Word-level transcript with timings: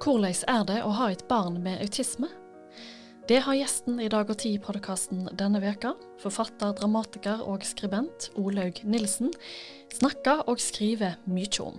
Hvordan 0.00 0.32
er 0.48 0.62
det 0.64 0.78
å 0.80 0.94
ha 0.96 1.10
et 1.12 1.26
barn 1.28 1.58
med 1.60 1.82
autisme? 1.84 2.30
Det 3.28 3.42
har 3.44 3.58
gjesten 3.58 3.98
i 4.00 4.06
Dag 4.08 4.30
og 4.32 4.38
Tid-podkasten 4.40 5.26
denne 5.36 5.60
veka, 5.60 5.92
forfatter, 6.22 6.72
dramatiker 6.78 7.42
og 7.44 7.66
skribent 7.68 8.30
Olaug 8.40 8.80
Nilsen, 8.88 9.28
snakka 9.92 10.38
og 10.48 10.64
skriver 10.64 11.20
mye 11.28 11.60
om. 11.66 11.76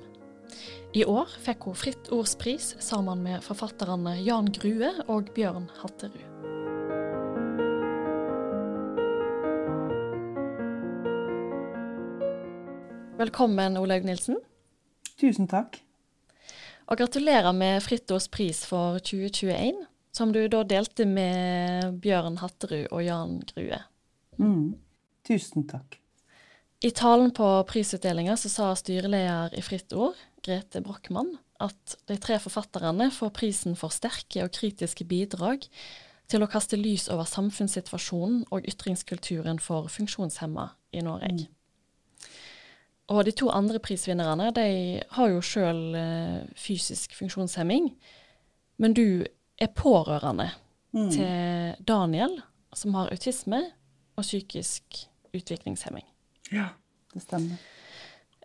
I 0.93 1.01
år 1.01 1.33
fikk 1.41 1.65
hun 1.65 1.81
Fritt 1.81 2.13
Ords 2.13 2.37
pris 2.37 2.75
sammen 2.77 3.25
med 3.25 3.41
forfatterne 3.41 4.19
Jan 4.21 4.53
Grue 4.53 4.93
og 5.09 5.33
Bjørn 5.33 5.71
Hatterud. 5.81 6.21
Velkommen, 13.17 13.81
Olaug 13.81 14.05
Nilsen. 14.05 14.37
Tusen 15.17 15.49
takk. 15.49 15.81
Og 16.91 16.99
gratulerer 16.99 17.53
med 17.55 17.79
Fritt 17.85 18.11
Ords 18.11 18.27
pris 18.27 18.65
for 18.67 18.99
2021, 18.99 19.77
som 20.11 20.33
du 20.35 20.41
da 20.51 20.59
delte 20.67 21.05
med 21.07 22.01
Bjørn 22.03 22.41
Hatterud 22.41 22.89
og 22.91 23.03
Jan 23.05 23.37
Grue. 23.47 23.79
Mm. 24.35 24.73
Tusen 25.23 25.63
takk. 25.69 25.95
I 26.83 26.91
talen 26.97 27.31
på 27.37 27.47
prisutdelinga 27.69 28.35
så 28.41 28.51
sa 28.51 28.67
styreleder 28.75 29.55
i 29.55 29.63
Fritt 29.63 29.95
Ord, 29.95 30.19
Grete 30.43 30.81
Brochmann, 30.83 31.37
at 31.63 31.95
de 32.11 32.17
tre 32.19 32.41
forfatterne 32.43 33.07
får 33.13 33.31
prisen 33.39 33.79
for 33.79 33.93
sterke 33.93 34.43
og 34.43 34.51
kritiske 34.57 35.07
bidrag 35.07 35.63
til 36.27 36.43
å 36.43 36.49
kaste 36.51 36.75
lys 36.75 37.07
over 37.13 37.29
samfunnssituasjonen 37.29 38.49
og 38.51 38.67
ytringskulturen 38.67 39.63
for 39.63 39.87
funksjonshemma 39.93 40.73
i 40.91 41.07
Norge. 41.07 41.31
Mm. 41.37 41.60
Og 43.09 43.25
de 43.25 43.33
to 43.35 43.49
andre 43.49 43.79
prisvinnerne 43.79 44.51
de 44.55 45.01
har 45.17 45.31
jo 45.33 45.41
sjøl 45.43 45.95
eh, 45.97 46.41
fysisk 46.55 47.15
funksjonshemming. 47.17 47.89
Men 48.77 48.93
du 48.93 49.23
er 49.61 49.73
pårørende 49.75 50.49
mm. 50.93 51.09
til 51.11 51.75
Daniel, 51.87 52.39
som 52.73 52.93
har 52.93 53.11
autisme 53.11 53.61
og 54.15 54.23
psykisk 54.23 55.03
utviklingshemming. 55.35 56.05
Ja, 56.51 56.71
det 57.13 57.23
stemmer. 57.25 57.59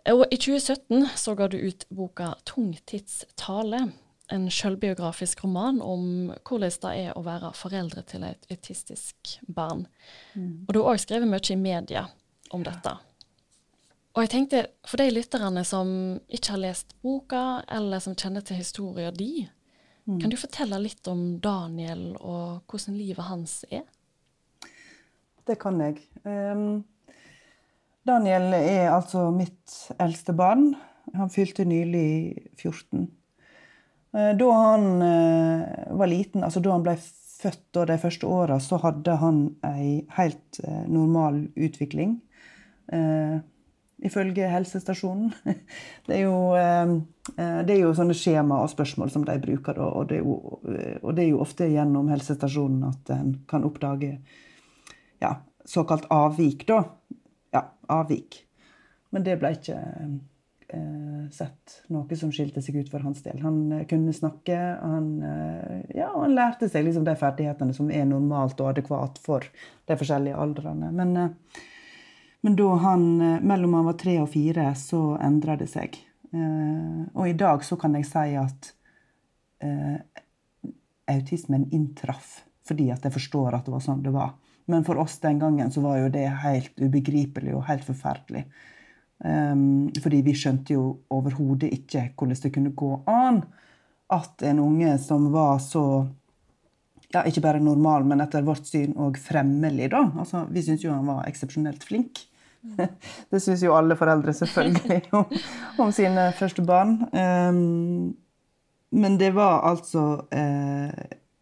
Og 0.07 0.25
i 0.31 0.37
2017 0.39 1.07
så 1.19 1.35
ga 1.35 1.47
du 1.47 1.57
ut 1.57 1.85
boka 1.89 2.33
'Tungtidstale', 2.45 3.91
En 4.31 4.51
selvbiografisk 4.51 5.43
roman 5.43 5.81
om 5.81 6.33
hvordan 6.49 6.71
det 6.81 6.89
er 6.99 7.13
å 7.15 7.21
være 7.23 7.53
foreldre 7.55 8.01
til 8.01 8.23
et 8.27 8.47
autistisk 8.51 9.15
barn. 9.55 9.85
Mm. 10.33 10.65
Og 10.67 10.73
du 10.73 10.81
har 10.81 10.89
òg 10.91 10.99
skrevet 10.99 11.27
mye 11.31 11.53
i 11.53 11.55
media 11.55 12.01
om 12.51 12.63
dette. 12.63 12.91
Og 14.17 14.23
jeg 14.23 14.31
tenkte, 14.33 14.63
for 14.89 14.97
de 14.97 15.13
lytterne 15.13 15.61
som 15.61 15.89
ikke 16.33 16.55
har 16.55 16.61
lest 16.63 16.95
boka, 17.05 17.61
eller 17.69 18.01
som 18.01 18.15
kjenner 18.17 18.41
til 18.41 18.57
historien 18.57 19.13
di, 19.13 19.43
mm. 20.09 20.15
kan 20.23 20.31
du 20.31 20.37
fortelle 20.41 20.79
litt 20.81 21.05
om 21.11 21.35
Daniel 21.37 22.15
og 22.17 22.63
hvordan 22.65 22.95
livet 22.97 23.27
hans 23.27 23.59
er? 23.69 23.83
Det 25.45 25.59
kan 25.61 25.77
jeg. 25.83 25.99
Um, 26.25 26.81
Daniel 28.09 28.55
er 28.57 28.89
altså 28.89 29.27
mitt 29.35 29.75
eldste 30.01 30.33
barn. 30.33 30.71
Han 31.13 31.29
fylte 31.29 31.67
nylig 31.69 32.41
14. 32.57 33.03
Uh, 34.17 34.31
da 34.39 34.47
han 34.55 34.87
uh, 34.97 35.99
var 35.99 36.09
liten, 36.09 36.41
altså 36.47 36.63
da 36.65 36.73
han 36.73 36.87
ble 36.87 36.95
født 36.97 37.83
og 37.83 37.85
de 37.91 37.99
første 38.01 38.33
åra, 38.33 38.57
så 38.57 38.81
hadde 38.81 39.19
han 39.21 39.43
ei 39.69 40.07
helt 40.17 40.57
uh, 40.65 40.89
normal 40.89 41.43
utvikling. 41.53 42.17
Uh, 42.89 43.45
ifølge 44.05 44.49
helsestasjonen. 44.51 45.33
Det 46.07 46.15
er, 46.15 46.21
jo, 46.23 46.55
eh, 46.55 46.93
eh, 47.35 47.59
det 47.67 47.75
er 47.75 47.81
jo 47.81 47.93
sånne 47.97 48.15
skjema 48.15 48.61
og 48.63 48.71
spørsmål 48.71 49.11
som 49.11 49.25
de 49.27 49.35
bruker, 49.43 49.79
og 49.83 50.07
det 50.09 50.19
er 50.19 50.23
jo, 50.23 50.37
eh, 50.71 50.97
og 51.01 51.17
det 51.17 51.25
er 51.25 51.31
jo 51.33 51.41
ofte 51.43 51.67
gjennom 51.71 52.07
helsestasjonen 52.13 52.85
at 52.87 53.11
en 53.17 53.33
kan 53.49 53.65
oppdage 53.67 54.13
ja, 55.21 55.33
såkalt 55.65 56.07
avvik, 56.13 56.67
da. 56.69 56.83
Ja, 57.55 57.65
avvik. 57.91 58.43
Men 59.11 59.25
det 59.25 59.39
ble 59.41 59.55
ikke 59.57 59.77
sett 61.31 61.77
noe 61.95 62.15
som 62.19 62.27
skilte 62.35 62.59
seg 62.59 62.75
ut 62.81 62.89
for 62.91 62.99
hans 62.99 63.21
del. 63.23 63.37
Han 63.39 63.85
kunne 63.87 64.11
snakke, 64.11 64.57
han, 64.81 65.05
ja, 65.95 66.09
han 66.11 66.35
lærte 66.35 66.67
seg 66.67 66.83
liksom 66.83 67.05
de 67.07 67.13
ferdighetene 67.15 67.75
som 67.75 67.87
er 67.87 68.03
normalt 68.09 68.59
og 68.59 68.73
adekvat 68.73 69.15
for 69.23 69.47
de 69.87 69.97
forskjellige 69.97 70.35
aldrene. 70.35 70.91
Men 70.91 71.15
eh, 71.21 71.63
men 72.47 72.55
da 72.55 72.75
han, 72.75 73.21
eh, 73.21 73.41
mellom 73.41 73.73
han 73.73 73.85
var 73.85 73.93
tre 73.99 74.13
og 74.21 74.29
fire, 74.31 74.69
så 74.79 75.17
endra 75.19 75.57
det 75.59 75.65
seg. 75.67 75.97
Eh, 76.31 77.01
og 77.11 77.25
i 77.27 77.33
dag 77.35 77.63
så 77.67 77.75
kan 77.75 77.97
jeg 77.97 78.05
si 78.07 78.37
at 78.39 78.69
eh, 79.67 79.97
autismen 81.11 81.65
inntraff 81.75 82.45
fordi 82.67 82.85
at 82.93 83.03
jeg 83.03 83.15
forstår 83.17 83.57
at 83.57 83.67
det 83.67 83.73
var 83.73 83.83
sånn 83.83 84.05
det 84.05 84.13
var. 84.15 84.31
Men 84.71 84.87
for 84.87 85.01
oss 85.03 85.17
den 85.19 85.41
gangen 85.41 85.73
så 85.75 85.83
var 85.83 85.97
jo 85.99 86.13
det 86.13 86.23
helt 86.45 86.79
ubegripelig 86.79 87.51
og 87.51 87.65
helt 87.67 87.83
forferdelig. 87.83 88.45
Um, 89.19 89.91
fordi 89.99 90.21
vi 90.23 90.37
skjønte 90.37 90.77
jo 90.77 90.85
overhodet 91.11 91.73
ikke 91.73 92.05
hvordan 92.13 92.41
det 92.45 92.53
kunne 92.55 92.73
gå 92.79 92.93
an 93.11 93.41
at 94.13 94.47
en 94.47 94.63
unge 94.63 94.95
som 95.03 95.27
var 95.35 95.59
så 95.63 95.83
ja, 97.11 97.25
ikke 97.27 97.43
bare 97.43 97.63
normal, 97.63 98.07
men 98.07 98.23
etter 98.23 98.47
vårt 98.47 98.71
syn 98.71 98.95
òg 98.95 99.19
fremmelig. 99.19 99.91
da. 99.91 100.05
Altså, 100.15 100.45
vi 100.47 100.63
syntes 100.63 100.87
jo 100.87 100.95
han 100.95 101.11
var 101.11 101.27
eksepsjonelt 101.27 101.83
flink. 101.87 102.23
Det 103.31 103.39
syns 103.43 103.63
jo 103.65 103.75
alle 103.77 103.97
foreldre 103.99 104.33
selvfølgelig 104.35 105.01
om, 105.19 105.37
om 105.83 105.93
sine 105.95 106.29
første 106.37 106.65
barn. 106.65 106.99
Um, 107.11 108.15
men 108.97 109.17
det 109.19 109.33
var 109.35 109.65
altså 109.67 110.03
uh, 110.31 110.91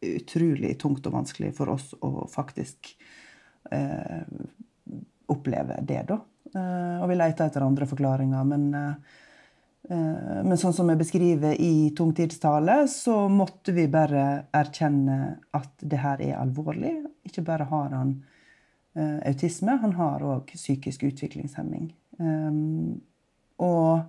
utrolig 0.06 0.76
tungt 0.82 1.06
og 1.06 1.20
vanskelig 1.20 1.54
for 1.58 1.76
oss 1.76 1.92
å 2.02 2.26
faktisk 2.32 2.96
uh, 3.72 4.24
oppleve 5.32 5.82
det, 5.86 6.02
da. 6.10 6.22
Uh, 6.56 7.04
og 7.04 7.10
vi 7.12 7.20
leita 7.20 7.50
etter 7.50 7.66
andre 7.66 7.88
forklaringer, 7.90 8.52
men 8.56 8.72
men 9.86 10.58
sånn 10.58 10.74
som 10.74 10.88
jeg 10.90 10.98
beskriver 10.98 11.60
i 11.62 11.92
Tungtidstale, 11.94 12.88
så 12.90 13.28
måtte 13.30 13.70
vi 13.76 13.84
bare 13.86 14.48
erkjenne 14.50 15.18
at 15.54 15.84
det 15.86 16.00
her 16.02 16.24
er 16.26 16.40
alvorlig. 16.40 16.96
Ikke 17.30 17.44
bare 17.46 17.68
har 17.70 17.94
han 17.94 18.16
autisme, 18.96 19.76
han 19.82 19.94
har 19.98 20.24
òg 20.24 20.54
psykisk 20.56 21.04
utviklingshemming. 21.04 21.90
Um, 22.20 23.02
og 23.60 24.06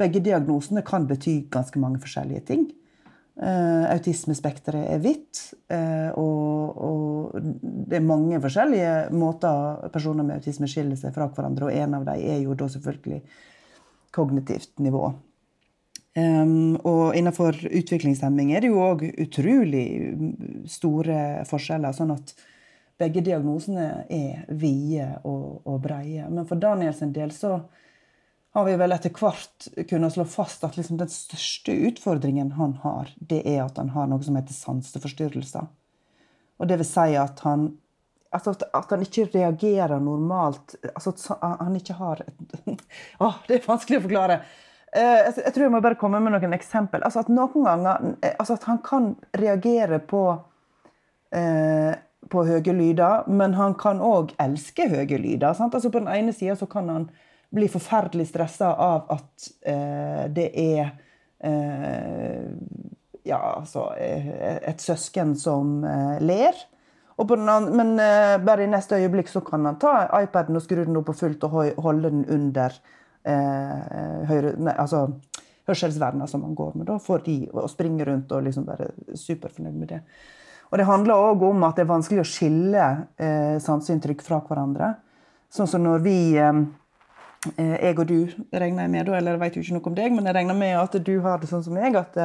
begge 0.00 0.22
diagnosene 0.24 0.82
kan 0.86 1.06
bety 1.08 1.44
ganske 1.52 1.80
mange 1.80 2.00
forskjellige 2.02 2.46
ting. 2.48 2.64
Uh, 3.34 3.90
autismespekteret 3.90 4.92
er 4.94 5.00
hvitt, 5.02 5.40
uh, 5.72 6.14
og, 6.22 6.76
og, 6.86 7.46
det 7.90 7.98
er 7.98 8.06
mange 8.06 8.38
forskjellige 8.42 8.92
måter 9.14 9.88
personer 9.94 10.26
med 10.26 10.38
autisme 10.38 10.68
skiller 10.70 10.98
seg 10.98 11.14
fra 11.16 11.26
hverandre, 11.26 11.66
og 11.66 11.74
en 11.74 11.96
av 11.98 12.06
dem 12.06 12.22
er 12.30 12.44
jo 12.44 12.54
da 12.58 12.68
selvfølgelig 12.70 13.20
kognitivt 14.14 14.78
nivå. 14.86 15.08
Um, 16.14 16.76
og 16.86 17.16
innenfor 17.18 17.58
utviklingshemming 17.74 18.52
er 18.54 18.62
det 18.62 18.70
jo 18.70 18.84
òg 18.84 19.02
utrolig 19.24 19.86
store 20.70 21.42
forskjeller. 21.50 21.90
sånn 21.96 22.14
at 22.14 22.36
begge 22.98 23.22
diagnosene 23.26 24.04
er 24.12 24.44
vide 24.48 25.08
og, 25.26 25.64
og 25.66 25.80
breie. 25.84 26.26
Men 26.30 26.46
for 26.48 26.60
Daniels 26.60 27.02
del 27.14 27.32
så 27.34 27.58
har 28.54 28.66
vi 28.68 28.76
vel 28.78 28.94
etter 28.94 29.10
hvert 29.10 29.68
kunnet 29.90 30.14
slå 30.14 30.24
fast 30.30 30.62
at 30.66 30.76
liksom 30.78 31.00
den 31.00 31.10
største 31.10 31.74
utfordringen 31.88 32.52
han 32.54 32.76
har, 32.84 33.10
det 33.18 33.40
er 33.50 33.64
at 33.64 33.80
han 33.82 33.90
har 33.96 34.06
noe 34.10 34.22
som 34.22 34.38
heter 34.38 34.54
sanseforstyrrelser. 34.54 35.66
Og 36.62 36.70
det 36.70 36.78
vil 36.82 36.88
si 36.88 37.16
at 37.20 37.42
han 37.46 37.72
Altså 38.34 38.50
at 38.74 38.90
han 38.90 39.02
ikke 39.04 39.28
reagerer 39.30 40.00
normalt. 40.02 40.72
Altså 40.90 41.12
at 41.14 41.44
han 41.60 41.76
ikke 41.78 41.94
har 41.94 42.18
et 42.24 42.56
Å, 43.22 43.28
det 43.46 43.60
er 43.60 43.68
vanskelig 43.68 44.00
å 44.00 44.04
forklare. 44.08 44.38
Eh, 44.90 45.28
jeg 45.38 45.52
tror 45.54 45.64
jeg 45.64 45.72
må 45.74 45.80
bare 45.84 45.98
komme 45.98 46.18
med 46.22 46.34
noen 46.34 46.56
eksempel. 46.56 47.04
Altså 47.06 47.22
at 47.22 47.30
noen 47.30 47.62
ganger 47.66 48.08
eh, 48.18 48.34
altså 48.38 48.56
at 48.58 48.66
han 48.66 48.80
kan 48.82 49.12
reagere 49.38 50.00
på, 50.02 50.24
eh, 51.34 51.94
på 52.30 52.44
høye 52.46 52.72
lyder, 52.74 53.28
men 53.28 53.54
han 53.58 53.76
kan 53.80 54.02
òg 54.02 54.34
elske 54.42 54.88
høye 54.90 55.18
lyder. 55.18 55.52
Altså 55.52 55.90
på 55.90 56.00
den 56.00 56.10
ene 56.10 56.34
sida 56.36 56.56
så 56.58 56.68
kan 56.70 56.90
han 56.92 57.08
bli 57.54 57.68
forferdelig 57.70 58.28
stressa 58.32 58.72
av 58.74 59.10
at 59.14 59.48
eh, 59.70 60.24
det 60.34 60.48
er 60.58 60.88
eh, 61.44 62.46
ja, 63.24 63.40
altså, 63.54 63.92
eh, 63.98 64.58
et 64.70 64.82
søsken 64.82 65.36
som 65.38 65.82
ler. 66.20 66.58
Andre, 67.16 67.60
men 67.70 67.94
uh, 67.94 68.44
bare 68.44 68.64
i 68.64 68.70
neste 68.70 68.98
øyeblikk 68.98 69.28
så 69.30 69.40
kan 69.46 69.62
han 69.68 69.76
ta 69.78 70.08
iPaden 70.18 70.58
og 70.58 70.64
skru 70.64 70.80
den 70.82 70.96
opp 70.98 71.06
på 71.12 71.14
fullt 71.14 71.44
og 71.46 71.78
holde 71.84 72.10
den 72.10 72.24
under 72.26 72.74
uh, 73.28 74.24
høyre, 74.26 74.56
nei, 74.58 74.74
altså, 74.74 75.06
hørselsverna 75.68 76.26
som 76.26 76.42
han 76.42 76.56
går 76.58 76.72
med, 76.74 76.88
da, 76.90 76.98
for 76.98 77.22
de, 77.24 77.44
og 77.52 77.70
springe 77.70 78.04
rundt 78.08 78.34
og 78.34 78.42
liksom 78.48 78.66
være 78.66 78.90
superfornøyd 79.14 79.78
med 79.78 79.92
det. 79.94 80.00
Og 80.74 80.80
Det 80.80 80.88
handler 80.88 81.28
òg 81.30 81.44
om 81.46 81.62
at 81.68 81.78
det 81.78 81.84
er 81.84 81.92
vanskelig 81.92 82.24
å 82.24 82.26
skille 82.26 82.86
eh, 83.14 83.54
sanseinntrykk 83.62 84.24
fra 84.26 84.40
hverandre. 84.42 84.96
Sånn 85.54 85.70
som 85.70 85.84
når 85.86 86.02
vi 86.02 86.18
jeg 87.44 87.98
og 88.00 88.06
du 88.08 88.30
regner 88.56 88.86
jeg 88.86 88.90
med, 88.90 89.08
eller 89.12 89.36
jeg 89.36 89.40
vet 89.42 89.56
jo 89.56 89.62
ikke 89.62 89.74
noe 89.76 89.88
om 89.90 89.96
deg, 89.98 90.14
men 90.16 90.26
jeg 90.26 90.34
regner 90.34 90.56
med 90.56 90.78
at 90.80 90.94
du 91.04 91.12
har 91.22 91.42
det 91.42 91.50
sånn 91.50 91.62
som 91.62 91.74
meg, 91.76 91.94
at 92.00 92.16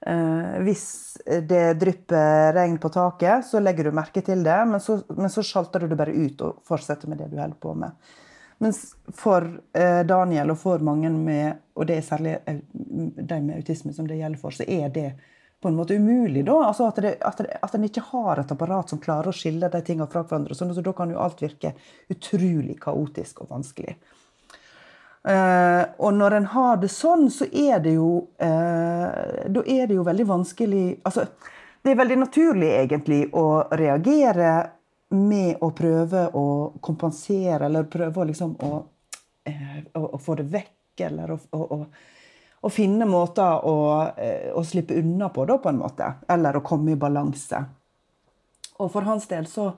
Eh, 0.00 0.58
hvis 0.62 1.16
det 1.48 1.74
drypper 1.80 2.52
regn 2.54 2.76
på 2.78 2.88
taket, 2.88 3.46
så 3.46 3.60
legger 3.60 3.88
du 3.88 3.96
merke 3.96 4.22
til 4.22 4.44
det, 4.44 4.58
men 4.68 4.80
så, 4.80 5.00
men 5.16 5.32
så 5.32 5.42
sjalter 5.42 5.82
du 5.82 5.88
det 5.90 5.98
bare 5.98 6.14
ut 6.14 6.42
og 6.44 6.60
fortsetter 6.68 7.08
med 7.10 7.22
det 7.22 7.30
du 7.32 7.40
holder 7.40 7.56
på 7.60 7.72
med. 7.74 8.12
Mens 8.62 8.82
for 9.16 9.48
eh, 9.76 10.02
Daniel 10.08 10.52
og 10.52 10.60
for 10.60 10.84
mange 10.84 11.10
med, 11.12 11.62
og 11.76 11.88
det 11.88 11.98
er 11.98 12.04
særlig 12.06 12.36
eh, 12.44 12.60
de 12.72 13.40
med 13.40 13.56
autisme 13.56 13.94
som 13.96 14.08
det 14.08 14.20
gjelder 14.20 14.40
for, 14.40 14.54
så 14.54 14.68
er 14.68 14.92
det 14.92 15.08
på 15.66 15.70
en 15.70 15.76
måte 15.76 15.94
umulig. 15.94 16.44
da, 16.44 16.64
altså 16.64 16.86
At, 16.86 16.96
det, 16.96 17.16
at, 17.20 17.38
det, 17.38 17.58
at 17.62 17.72
en 17.74 17.84
ikke 17.84 18.04
har 18.12 18.38
et 18.38 18.52
apparat 18.52 18.92
som 18.92 19.00
klarer 19.02 19.32
å 19.32 19.34
skille 19.34 19.66
de 19.66 19.80
tingene 19.82 20.06
fra 20.06 20.22
hverandre. 20.22 20.54
Så, 20.54 20.68
så 20.74 20.84
da 20.86 20.92
kan 20.94 21.10
jo 21.10 21.18
alt 21.18 21.42
virke 21.42 21.72
utrolig 22.12 22.76
kaotisk 22.84 23.42
og 23.42 23.50
vanskelig. 23.50 23.96
Uh, 25.26 25.82
og 25.98 26.14
når 26.14 26.36
en 26.36 26.46
har 26.52 26.78
det 26.78 26.92
sånn, 26.94 27.26
så 27.34 27.48
er 27.50 27.80
det 27.82 27.96
jo 27.96 28.10
uh, 28.38 29.08
Da 29.50 29.64
er 29.66 29.88
det 29.90 29.96
jo 29.96 30.04
veldig 30.06 30.26
vanskelig 30.28 30.82
Altså, 31.02 31.24
det 31.82 31.90
er 31.90 31.98
veldig 31.98 32.18
naturlig, 32.20 32.68
egentlig, 32.84 33.24
å 33.34 33.64
reagere 33.74 34.52
med 35.18 35.64
å 35.66 35.72
prøve 35.74 36.28
å 36.30 36.46
kompensere, 36.78 37.66
eller 37.66 37.90
prøve 37.90 38.28
liksom 38.30 38.54
å, 38.70 38.70
uh, 39.50 39.80
å, 39.98 40.04
å 40.14 40.22
få 40.22 40.38
det 40.38 40.46
vekk, 40.54 41.08
eller 41.10 41.34
å, 41.34 41.40
å, 41.58 41.80
å 42.66 42.70
finne 42.72 43.06
måter 43.08 43.62
å, 43.64 43.76
å, 44.52 44.62
slippe 44.66 44.98
unna 44.98 45.30
på, 45.30 45.44
da, 45.46 45.58
på 45.62 45.70
en 45.70 45.78
måte. 45.80 46.12
Eller 46.28 46.58
å 46.58 46.64
komme 46.66 46.96
i 46.96 47.00
balanse. 47.00 47.62
Og 48.82 48.90
for 48.92 49.06
hans 49.06 49.28
del 49.30 49.46
så 49.50 49.70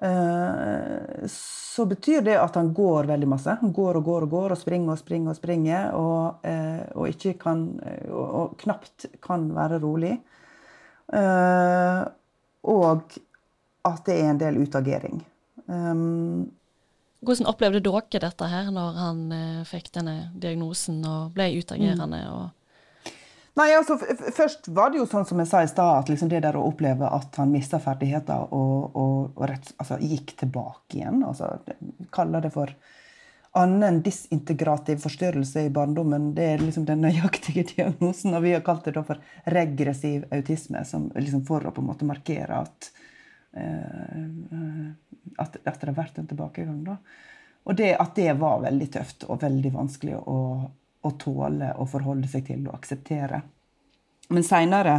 Eh, 0.00 1.26
så 1.26 1.86
betyr 1.86 2.20
det 2.20 2.34
at 2.40 2.54
han 2.54 2.72
går 2.74 3.04
veldig 3.04 3.28
masse. 3.28 3.56
Han 3.60 3.72
går 3.72 4.00
og 4.00 4.04
går 4.04 4.26
og 4.26 4.30
går 4.30 4.54
og 4.54 4.58
springer 4.58 4.94
og 4.94 4.98
springer 5.00 5.30
og 5.30 5.38
springer. 5.38 5.86
Og, 5.98 6.46
eh, 6.46 6.82
og 6.94 7.08
ikke 7.08 7.36
kan 7.40 7.64
og, 8.10 8.24
og, 8.24 8.56
knapt 8.60 9.06
kan 9.22 9.46
være 9.54 9.80
rolig. 9.82 10.16
Eh, 11.12 12.02
og 12.74 13.16
at 13.84 14.04
det 14.08 14.18
er 14.18 14.30
en 14.32 14.40
del 14.40 14.62
utagering. 14.64 15.24
Hvordan 17.24 17.48
opplevde 17.50 17.80
dere 17.84 18.20
dette 18.28 18.50
her 18.50 18.68
når 18.74 19.00
han 19.00 19.24
fikk 19.68 19.90
denne 19.96 20.30
diagnosen 20.36 21.00
og 21.08 21.32
ble 21.36 21.48
utagerende? 21.56 22.20
og 22.30 22.52
Nei, 23.54 23.68
altså, 23.76 23.96
Først 24.34 24.66
var 24.74 24.90
det 24.90 24.98
jo 24.98 25.06
sånn 25.06 25.26
som 25.28 25.38
jeg 25.38 25.50
sa 25.50 25.62
i 25.62 25.70
stad, 25.70 26.00
at 26.00 26.10
liksom 26.10 26.30
det 26.32 26.42
der 26.42 26.56
å 26.58 26.64
oppleve 26.66 27.06
at 27.06 27.38
han 27.38 27.52
mista 27.54 27.78
ferdigheter 27.82 28.48
og, 28.50 28.96
og, 28.98 29.18
og 29.36 29.46
rett, 29.46 29.70
altså, 29.78 30.00
gikk 30.02 30.34
tilbake 30.42 30.98
igjen 30.98 31.22
altså, 31.26 31.52
Kaller 32.14 32.42
det 32.42 32.50
for 32.54 32.74
annen 33.54 34.00
disintegrativ 34.02 34.98
forstyrrelse 35.04 35.68
i 35.68 35.70
barndommen. 35.70 36.32
Det 36.34 36.48
er 36.56 36.62
liksom 36.64 36.88
den 36.88 37.04
nøyaktige 37.06 37.62
diagnosen. 37.76 38.34
Og 38.34 38.42
vi 38.42 38.56
har 38.56 38.64
kalt 38.66 38.88
det 38.88 38.98
for 39.06 39.22
regressiv 39.54 40.24
autisme, 40.34 40.82
som, 40.88 41.06
liksom 41.14 41.44
for 41.46 41.62
å 41.62 41.70
på 41.74 41.84
en 41.84 41.92
måte 41.92 42.08
markere 42.08 42.64
at, 42.66 42.90
at, 43.54 45.56
at 45.62 45.80
det 45.80 45.88
har 45.88 45.96
vært 45.96 46.18
en 46.18 46.30
tilbakegang. 46.30 46.80
da. 46.86 46.96
Og 47.64 47.76
det, 47.78 47.94
at 47.96 48.16
det 48.18 48.32
var 48.40 48.64
veldig 48.64 48.88
tøft 48.92 49.26
og 49.28 49.42
veldig 49.42 49.70
vanskelig 49.74 50.18
å 50.18 50.38
å 51.04 51.12
tåle 51.20 51.72
å 51.80 51.86
forholde 51.88 52.28
seg 52.30 52.46
til 52.48 52.64
og 52.68 52.78
akseptere. 52.78 53.42
Men 54.32 54.46
seinere, 54.46 54.96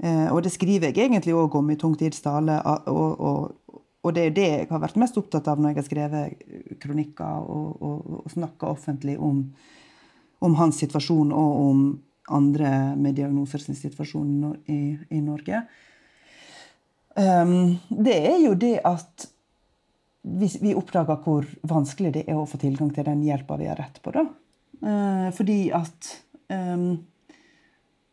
eh, 0.00 0.28
og 0.32 0.42
det 0.44 0.54
skriver 0.54 0.90
jeg 0.90 1.08
egentlig 1.08 1.36
òg 1.36 1.58
om 1.60 1.70
i 1.70 1.76
Tungtidstale, 1.80 2.56
og, 2.64 3.20
og, 3.20 3.80
og, 4.00 4.10
det 4.16 4.24
er 4.24 4.36
det 4.36 4.48
jeg 4.48 4.68
har 4.70 4.80
vært 4.80 5.00
mest 5.00 5.18
opptatt 5.20 5.50
av 5.52 5.60
når 5.60 5.74
jeg 5.74 5.78
har 5.78 5.88
skrevet 5.88 6.78
kronikker 6.80 7.44
og, 7.44 7.82
og, 7.84 8.14
og 8.22 8.32
snakka 8.32 8.70
offentlig 8.72 9.18
om, 9.20 9.42
om, 10.40 10.56
hans 10.56 10.80
situasjon 10.80 11.34
og 11.36 11.60
om 11.66 11.82
andre 12.38 12.70
med 12.96 13.18
diagnoser 13.18 13.60
sin 13.60 13.76
situasjon 13.76 14.56
i, 14.68 14.80
i 15.12 15.20
Norge. 15.24 15.62
Um, 17.18 17.78
det 17.88 18.14
er 18.30 18.38
jo 18.44 18.54
det 18.54 18.76
at 18.86 19.26
vi, 20.22 20.48
vi 20.60 20.74
oppdager 20.78 21.18
hvor 21.24 21.46
vanskelig 21.66 22.12
det 22.14 22.24
er 22.28 22.38
å 22.38 22.46
få 22.46 22.60
tilgang 22.62 22.90
til 22.94 23.06
den 23.08 23.24
hjelpa 23.26 23.56
vi 23.58 23.68
har 23.70 23.78
rett 23.80 24.00
på. 24.02 24.12
da. 24.14 24.26
Eh, 24.78 25.28
fordi 25.34 25.70
at 25.74 26.10
um, 26.52 26.92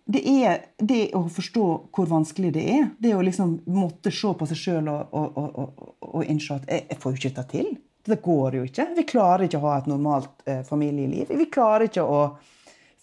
det 0.06 0.22
er 0.30 0.64
det 0.78 1.10
å 1.18 1.26
forstå 1.30 1.66
hvor 1.94 2.10
vanskelig 2.10 2.54
det 2.56 2.66
er. 2.76 2.88
Det 3.02 3.16
å 3.16 3.24
liksom 3.26 3.58
måtte 3.74 4.14
se 4.14 4.34
på 4.38 4.48
seg 4.50 4.62
sjøl 4.62 4.90
og, 4.94 5.14
og, 5.18 5.38
og, 5.38 5.86
og, 6.06 6.24
innse 6.30 6.60
at 6.60 6.70
jeg 6.70 7.00
får 7.02 7.14
jo 7.14 7.22
ikke 7.22 7.34
dette 7.34 7.48
til. 7.54 7.72
Det 8.06 8.20
går 8.22 8.60
jo 8.60 8.66
ikke. 8.68 8.90
Vi 8.98 9.08
klarer 9.10 9.48
ikke 9.48 9.62
å 9.62 9.66
ha 9.66 9.80
et 9.80 9.90
normalt 9.90 10.46
eh, 10.46 10.62
familieliv. 10.66 11.34
Vi 11.34 11.50
klarer 11.50 11.90
ikke 11.90 12.06
å 12.06 12.20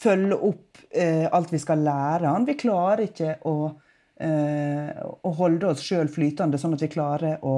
følge 0.03 0.39
opp 0.47 0.83
eh, 0.91 1.27
alt 1.27 1.51
vi 1.51 1.63
skal 1.63 1.83
lære 1.83 2.31
han. 2.31 2.47
Vi 2.47 2.59
klarer 2.59 3.09
ikke 3.09 3.35
å, 3.51 3.57
eh, 4.23 5.03
å 5.03 5.33
holde 5.39 5.73
oss 5.73 5.85
sjøl 5.85 6.11
flytende, 6.13 6.61
sånn 6.61 6.77
at 6.79 6.85
vi 6.87 6.93
klarer 6.93 7.43
å 7.43 7.57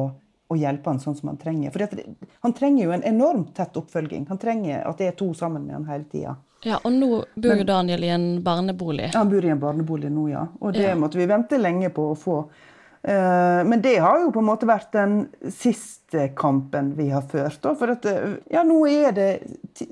å 0.52 0.56
hjelpe 0.58 0.92
han 0.92 1.00
sånn 1.00 1.16
som 1.16 1.30
han 1.32 1.38
trenger. 1.40 1.72
For 1.72 1.86
han 2.44 2.54
trenger 2.56 2.84
jo 2.84 2.92
en 2.94 3.06
enormt 3.08 3.54
tett 3.56 3.76
oppfølging. 3.80 4.26
Han 4.28 4.40
trenger 4.40 4.84
at 4.88 5.00
det 5.00 5.10
er 5.10 5.16
to 5.18 5.30
sammen 5.36 5.64
med 5.66 5.78
han 5.78 5.88
hele 5.88 6.04
tida. 6.10 6.36
Ja, 6.64 6.78
og 6.80 6.94
nå 6.96 7.08
bor 7.34 7.58
jo 7.60 7.66
Daniel 7.68 8.04
i 8.06 8.12
en 8.12 8.28
barnebolig. 8.44 9.10
Han 9.14 9.32
bor 9.32 9.44
i 9.44 9.50
en 9.52 9.60
barnebolig 9.60 10.12
nå, 10.12 10.28
ja. 10.32 10.46
Og 10.60 10.72
det 10.76 10.86
ja. 10.86 10.94
måtte 10.96 11.20
vi 11.20 11.28
vente 11.28 11.60
lenge 11.60 11.90
på 11.92 12.06
å 12.12 12.16
få. 12.16 12.38
Eh, 13.02 13.60
men 13.68 13.82
det 13.84 13.98
har 14.00 14.22
jo 14.22 14.32
på 14.32 14.40
en 14.40 14.48
måte 14.48 14.68
vært 14.68 14.94
den 14.96 15.18
siste 15.52 16.30
kampen 16.36 16.94
vi 16.96 17.10
har 17.12 17.26
ført. 17.28 17.68
For 17.76 17.92
at, 17.96 18.08
ja, 18.52 18.64
nå 18.64 18.80
er, 18.88 19.12
det, 19.16 19.28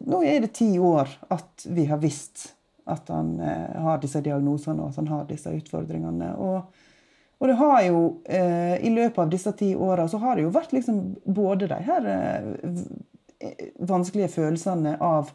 nå 0.08 0.22
er 0.24 0.46
det 0.46 0.54
ti 0.56 0.72
år 0.80 1.12
at 1.32 1.68
vi 1.68 1.88
har 1.92 2.00
visst 2.00 2.52
at 2.90 3.10
han 3.12 3.36
eh, 3.40 3.82
har 3.84 4.00
disse 4.02 4.22
diagnosene 4.24 4.82
og 4.82 4.92
at 4.92 5.02
han 5.02 5.12
har 5.12 5.28
disse 5.28 5.52
utfordringene. 5.52 6.32
Og 6.38 6.88
og 7.42 7.48
det 7.48 7.54
har 7.58 7.82
jo, 7.82 8.02
eh, 8.30 8.76
i 8.86 8.90
løpet 8.94 9.18
av 9.18 9.30
disse 9.30 9.50
ti 9.58 9.72
åra, 9.74 10.04
så 10.08 10.20
har 10.22 10.36
det 10.36 10.44
jo 10.44 10.52
vært 10.54 10.70
liksom 10.76 10.98
både 11.26 11.66
de 11.72 11.78
her 11.88 12.04
eh, 12.06 12.68
vanskelige 13.82 14.28
følelsene 14.30 14.92
av 15.02 15.32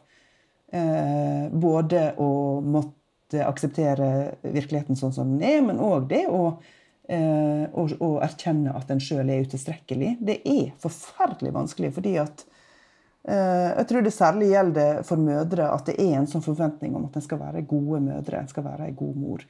eh, 0.72 1.52
både 1.52 2.14
å 2.24 2.30
måtte 2.64 3.44
akseptere 3.44 4.38
virkeligheten 4.40 4.96
sånn 4.96 5.12
som 5.18 5.34
den 5.36 5.44
er, 5.50 5.60
men 5.68 5.84
òg 5.84 6.08
det 6.08 6.24
eh, 6.24 7.66
å, 7.76 7.84
å, 8.00 8.10
erkjenne 8.24 8.72
at 8.80 8.88
en 8.94 9.04
sjøl 9.04 9.28
er 9.28 9.44
utilstrekkelig. 9.44 10.16
Det 10.24 10.40
er 10.48 10.72
forferdelig 10.80 11.52
vanskelig, 11.60 11.92
fordi 12.00 12.16
at 12.24 12.48
jeg 13.28 13.88
tror 13.90 14.06
det 14.06 14.12
særlig 14.16 14.54
gjelder 14.54 15.02
for 15.04 15.20
mødre 15.20 15.66
at 15.74 15.90
det 15.90 15.98
er 16.00 16.14
en 16.16 16.28
sånn 16.32 16.46
forventning 16.46 16.94
om 16.96 17.10
at 17.10 17.18
en 17.20 17.26
skal 17.26 17.42
være 17.42 17.66
gode 17.68 18.00
mødre, 18.06 18.40
en 18.40 18.48
skal 18.48 18.64
være 18.64 18.88
ei 18.88 18.94
god 18.96 19.18
mor. 19.20 19.44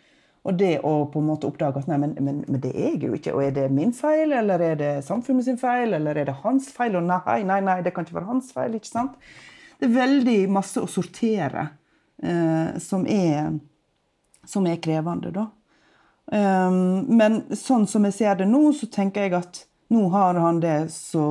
Og 0.48 0.56
det 0.56 0.78
å 0.88 0.94
på 1.12 1.20
en 1.20 1.28
måte 1.28 1.48
oppdage 1.50 1.82
at 1.82 1.90
nei, 1.92 1.98
men, 2.00 2.14
men, 2.24 2.40
men, 2.48 2.60
det 2.64 2.72
er 2.72 2.94
jeg 2.94 3.10
jo 3.10 3.18
ikke. 3.18 3.34
Og 3.36 3.44
er 3.44 3.56
det 3.56 3.66
min 3.74 3.92
feil, 3.96 4.32
eller 4.32 4.64
er 4.64 4.80
det 4.80 4.92
samfunnet 5.04 5.44
sin 5.44 5.60
feil, 5.60 5.92
eller 5.98 6.16
er 6.16 6.30
det 6.30 6.38
hans 6.46 6.70
feil? 6.72 6.96
Og 6.96 7.04
nei, 7.04 7.42
nei, 7.48 7.60
nei, 7.66 7.82
det 7.84 7.92
kan 7.96 8.08
ikke 8.08 8.22
være 8.22 8.32
hans 8.32 8.54
feil. 8.56 8.78
ikke 8.78 8.88
sant? 8.88 9.18
Det 9.78 9.90
er 9.90 9.98
veldig 9.98 10.38
masse 10.56 10.80
å 10.80 10.88
sortere 10.90 11.68
eh, 12.24 12.78
som, 12.80 13.04
er, 13.12 13.58
som, 14.48 14.70
er, 14.72 14.80
krevende, 14.84 15.34
da. 15.36 15.50
Um, 16.28 17.06
men 17.16 17.42
sånn 17.56 17.86
som 17.88 18.04
jeg 18.08 18.16
ser 18.18 18.40
det 18.40 18.48
nå, 18.50 18.66
så 18.76 18.90
tenker 18.92 19.28
jeg 19.28 19.36
at 19.38 19.62
nå 19.96 20.08
har 20.12 20.40
han 20.44 20.58
det 20.64 20.90
så 20.92 21.28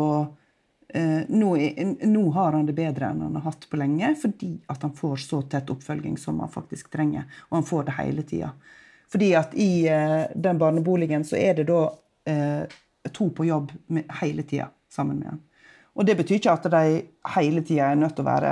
uh, 0.95 1.23
nå, 1.29 1.57
nå, 2.03 2.31
har 2.31 2.53
han 2.53 2.67
det 2.67 2.77
bedre 2.77 3.11
enn 3.11 3.23
han 3.27 3.39
har 3.39 3.47
hatt 3.49 3.67
på 3.71 3.79
lenge, 3.81 4.13
fordi 4.21 4.53
at 4.73 4.83
han 4.83 4.95
får 4.97 5.17
så 5.25 5.43
tett 5.43 5.71
oppfølging 5.73 6.19
som 6.19 6.41
han 6.41 6.53
faktisk 6.53 6.91
trenger. 6.93 7.27
Og 7.49 7.61
han 7.61 7.69
får 7.69 7.89
det 7.89 7.97
hele 7.99 8.27
tida. 8.27 8.53
Fordi 9.13 9.33
at 9.39 9.55
i 9.55 9.71
uh, 9.89 10.25
den 10.35 10.59
barneboligen 10.59 11.25
så 11.25 11.39
er 11.41 11.59
det 11.59 11.69
da 11.71 11.83
uh, 11.91 12.79
to 13.13 13.31
på 13.31 13.47
jobb 13.47 13.73
hele 14.21 14.43
tida 14.43 14.71
sammen 14.93 15.21
med 15.23 15.35
han. 15.35 15.43
Og 15.97 16.05
det 16.05 16.19
betyr 16.19 16.37
ikke 16.37 16.53
at 16.53 16.67
de 16.73 16.89
hele 17.39 17.63
tida 17.65 17.87
er 17.89 17.97
nødt 17.97 18.19
til 18.19 18.27
å 18.27 18.29
være 18.29 18.51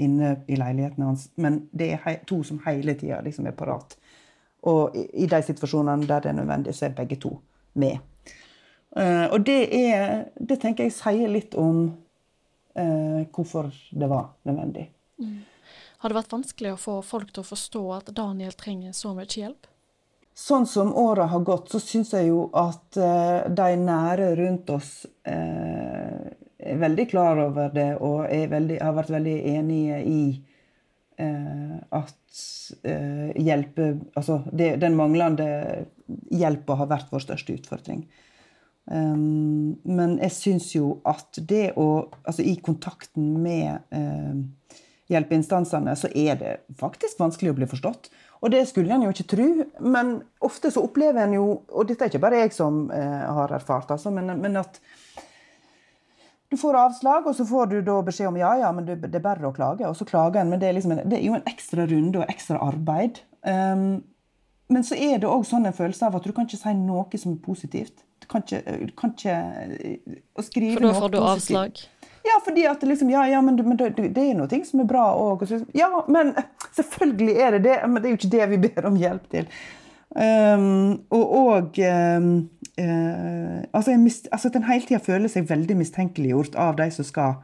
inne 0.00 0.30
i 0.48 0.56
leiligheten 0.56 1.04
hans, 1.04 1.26
men 1.36 1.58
det 1.76 1.90
er 1.98 2.22
to 2.24 2.38
som 2.46 2.62
hele 2.64 2.94
tida 2.96 3.18
liksom 3.20 3.50
er 3.50 3.52
parat. 3.58 3.98
Og 4.68 4.96
i, 4.96 5.26
de 5.28 5.40
situasjonene 5.44 6.08
der 6.08 6.24
det 6.24 6.32
er 6.32 6.38
nødvendig, 6.40 6.74
så 6.76 6.88
er 6.88 6.96
begge 6.96 7.20
to 7.20 7.34
med. 7.80 8.00
Og 8.90 9.36
det 9.46 9.60
er 9.70 10.24
Det 10.34 10.56
tenker 10.58 10.88
jeg 10.88 10.94
sier 10.96 11.30
litt 11.30 11.52
om 11.54 11.84
hvorfor 12.74 13.68
det 13.94 14.08
var 14.10 14.32
nødvendig. 14.48 14.88
Mm. 15.22 15.36
Har 16.00 16.10
det 16.10 16.16
vært 16.16 16.32
vanskelig 16.32 16.72
å 16.72 16.80
få 16.80 16.94
folk 17.04 17.30
til 17.30 17.42
å 17.42 17.50
forstå 17.50 17.82
at 17.92 18.10
Daniel 18.16 18.54
trenger 18.56 18.94
så 18.96 19.12
mye 19.14 19.28
hjelp? 19.28 19.66
Sånn 20.40 20.64
som 20.66 20.94
åra 20.96 21.26
har 21.28 21.42
gått, 21.44 21.68
så 21.68 21.80
syns 21.82 22.14
jeg 22.14 22.30
jo 22.30 22.46
at 22.56 22.96
uh, 22.96 23.44
de 23.52 23.74
nære 23.76 24.30
rundt 24.38 24.70
oss 24.72 24.92
uh, 25.28 26.30
er 26.56 26.80
veldig 26.80 27.06
klar 27.10 27.42
over 27.42 27.68
det 27.74 27.90
og 27.98 28.22
veldig, 28.30 28.78
har 28.80 28.96
vært 28.96 29.12
veldig 29.12 29.36
enige 29.52 30.00
i 30.08 30.22
uh, 31.20 31.76
at 32.00 32.16
hjelpe 32.80 33.88
Altså 34.14 34.36
det, 34.54 34.76
den 34.78 34.94
manglende 34.94 35.46
hjelpa 36.30 36.76
har 36.78 36.88
vært 36.92 37.08
vår 37.10 37.24
største 37.24 37.56
utfordring. 37.58 38.04
Um, 38.90 39.76
men 39.86 40.16
jeg 40.18 40.34
syns 40.34 40.72
jo 40.74 40.96
at 41.06 41.38
det 41.46 41.76
å 41.78 42.08
Altså 42.24 42.42
i 42.42 42.56
kontakten 42.58 43.36
med 43.38 43.84
hjelpeinstansene, 45.10 45.94
så 45.98 46.10
er 46.14 46.38
det 46.38 46.52
faktisk 46.78 47.18
vanskelig 47.20 47.52
å 47.52 47.56
bli 47.58 47.68
forstått. 47.70 48.10
Og 48.40 48.52
det 48.54 48.62
skulle 48.70 48.94
en 48.94 49.04
jo 49.04 49.12
ikke 49.12 49.28
tro, 49.34 49.48
men 49.82 50.14
ofte 50.44 50.70
så 50.72 50.84
opplever 50.86 51.24
en 51.24 51.34
jo 51.36 51.46
Og 51.68 51.88
dette 51.88 52.06
er 52.06 52.12
ikke 52.12 52.22
bare 52.22 52.44
jeg 52.44 52.54
som 52.56 52.86
uh, 52.92 53.26
har 53.40 53.56
erfart, 53.58 53.90
altså, 53.96 54.12
men, 54.14 54.32
men, 54.40 54.56
at 54.60 54.80
du 56.50 56.56
får 56.58 56.78
avslag, 56.78 57.26
og 57.30 57.34
så 57.36 57.44
får 57.46 57.68
du 57.70 57.76
da 57.86 58.00
beskjed 58.02 58.26
om 58.26 58.38
ja, 58.40 58.56
ja, 58.58 58.70
men 58.74 58.86
det, 58.88 58.98
er 59.06 59.22
bare 59.22 59.46
å 59.46 59.54
klage. 59.54 59.86
Og 59.86 59.94
så 59.94 60.06
klager 60.08 60.40
en, 60.40 60.50
men 60.50 60.58
det 60.58 60.66
er, 60.66 60.74
liksom 60.74 60.96
en, 60.96 61.04
det 61.06 61.20
er 61.20 61.26
jo 61.28 61.36
en 61.36 61.46
ekstra 61.46 61.86
runde 61.86 62.18
og 62.18 62.32
ekstra 62.32 62.58
arbeid. 62.64 63.20
Um, 63.46 64.00
men 64.70 64.86
så 64.86 64.98
er 64.98 65.20
det 65.22 65.30
òg 65.30 65.44
sånn 65.46 65.68
en 65.68 65.76
følelse 65.76 66.08
av 66.08 66.18
at 66.18 66.26
du 66.26 66.34
kan 66.34 66.48
ikke 66.48 66.58
si 66.58 66.74
noe 66.78 67.20
som 67.22 67.36
er 67.36 67.44
positivt. 67.44 68.02
Kan 68.28 68.44
ikke, 68.44 68.90
kan 68.98 69.14
ikke 69.14 69.38
å 70.36 70.44
skrive 70.44 70.76
For 70.76 70.86
da 70.86 70.92
får 70.98 71.14
du 71.14 71.18
avslag? 71.22 71.80
Ja, 72.22 72.36
fordi 72.44 72.66
at 72.68 72.82
liksom, 72.84 73.10
ja, 73.10 73.24
ja, 73.28 73.40
men, 73.40 73.56
men 73.64 73.76
det, 73.80 73.94
det, 73.96 74.22
er 74.22 74.36
noe 74.36 74.64
som 74.68 74.82
er 74.82 74.88
bra 74.88 75.06
òg. 75.16 75.46
Ja, 75.76 75.88
men 76.08 76.34
selvfølgelig 76.76 77.36
er 77.40 77.56
det 77.56 77.62
det. 77.64 77.76
Men 77.88 78.02
det 78.02 78.10
er 78.10 78.14
jo 78.14 78.20
ikke 78.20 78.34
det 78.36 78.48
vi 78.52 78.58
ber 78.68 78.88
om 78.90 78.98
hjelp 79.00 79.30
til. 79.32 79.48
Um, 80.10 81.06
og 81.14 81.32
og 81.38 81.78
um, 81.86 82.50
uh, 82.80 83.62
altså, 83.72 83.96
mist, 83.96 84.28
altså, 84.32 84.50
at 84.50 84.58
en 84.58 84.66
hele 84.66 84.86
tida 84.86 85.00
føler 85.00 85.30
seg 85.30 85.48
veldig 85.48 85.76
mistenkeliggjort 85.78 86.58
av 86.58 86.76
de 86.80 86.88
som 86.90 87.06
skal, 87.06 87.38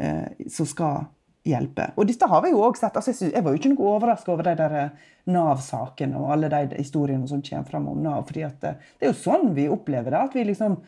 uh, 0.00 0.26
som 0.50 0.66
skal 0.66 1.06
hjelpe. 1.48 1.90
Og 1.96 2.08
dette 2.08 2.28
har 2.30 2.44
vi 2.44 2.52
jo 2.52 2.62
også 2.62 2.86
sett. 2.86 3.00
Altså, 3.00 3.14
jeg, 3.28 3.42
var 3.44 3.54
jo 3.54 3.60
ikke 3.60 3.72
noe 3.74 3.90
overraska 3.96 4.32
over 4.34 4.48
de 4.48 4.68
eh, 4.82 5.10
Nav-sakene 5.32 6.20
og 6.20 6.32
alle 6.36 6.50
de 6.52 6.78
historiene 6.78 7.28
som 7.28 7.42
kommer 7.44 7.68
fram 7.68 7.90
om 7.92 8.00
Nav. 8.04 8.24
fordi 8.28 8.46
at 8.46 8.58
det, 8.64 8.74
er 9.00 9.12
jo 9.12 9.20
sånn 9.20 9.52
vi 9.56 9.68
opplever 9.72 10.14
det. 10.14 10.24
At 10.28 10.36
vi 10.38 10.46
liksom 10.48 10.80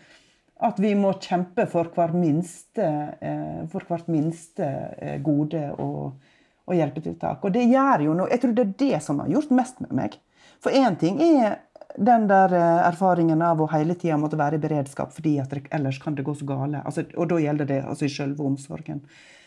at 0.61 0.81
vi 0.81 0.91
må 0.99 1.15
kjempe 1.23 1.65
for, 1.71 1.89
hver 1.95 2.13
minste, 2.17 2.87
eh, 3.25 3.63
for 3.73 3.87
hvert 3.89 4.11
minste 4.13 4.67
eh, 5.01 5.17
gode 5.25 5.63
og, 5.81 6.19
og, 6.67 6.75
hjelpetiltak. 6.77 7.45
Og 7.45 7.55
det 7.55 7.65
gjør 7.71 8.05
jo 8.05 8.17
noe 8.19 8.29
Jeg 8.31 8.43
tror 8.43 8.53
det 8.57 8.67
er 8.67 8.77
det 8.85 9.01
som 9.05 9.23
har 9.23 9.33
gjort 9.33 9.55
mest 9.57 9.81
med 9.81 9.95
meg. 9.97 10.19
For 10.61 10.77
én 10.77 10.99
ting 11.01 11.21
er 11.25 11.63
den 11.97 12.29
der 12.31 12.55
eh, 12.55 12.87
erfaringen 12.91 13.43
av 13.43 13.61
å 13.61 13.69
hele 13.73 13.97
tida 13.99 14.19
måtte 14.21 14.39
være 14.41 14.61
i 14.61 14.63
beredskap 14.63 15.15
fordi 15.17 15.39
at 15.43 15.55
ellers 15.75 15.99
kan 16.03 16.17
det 16.17 16.27
gå 16.29 16.37
så 16.37 16.47
gale. 16.49 16.85
Altså, 16.85 17.07
og 17.17 17.31
da 17.33 17.41
gjelder 17.41 17.69
det 17.69 17.83
altså 17.83 18.07
i 18.07 18.13
selve 18.13 18.45
omsorgen 18.47 19.01
eh, 19.01 19.40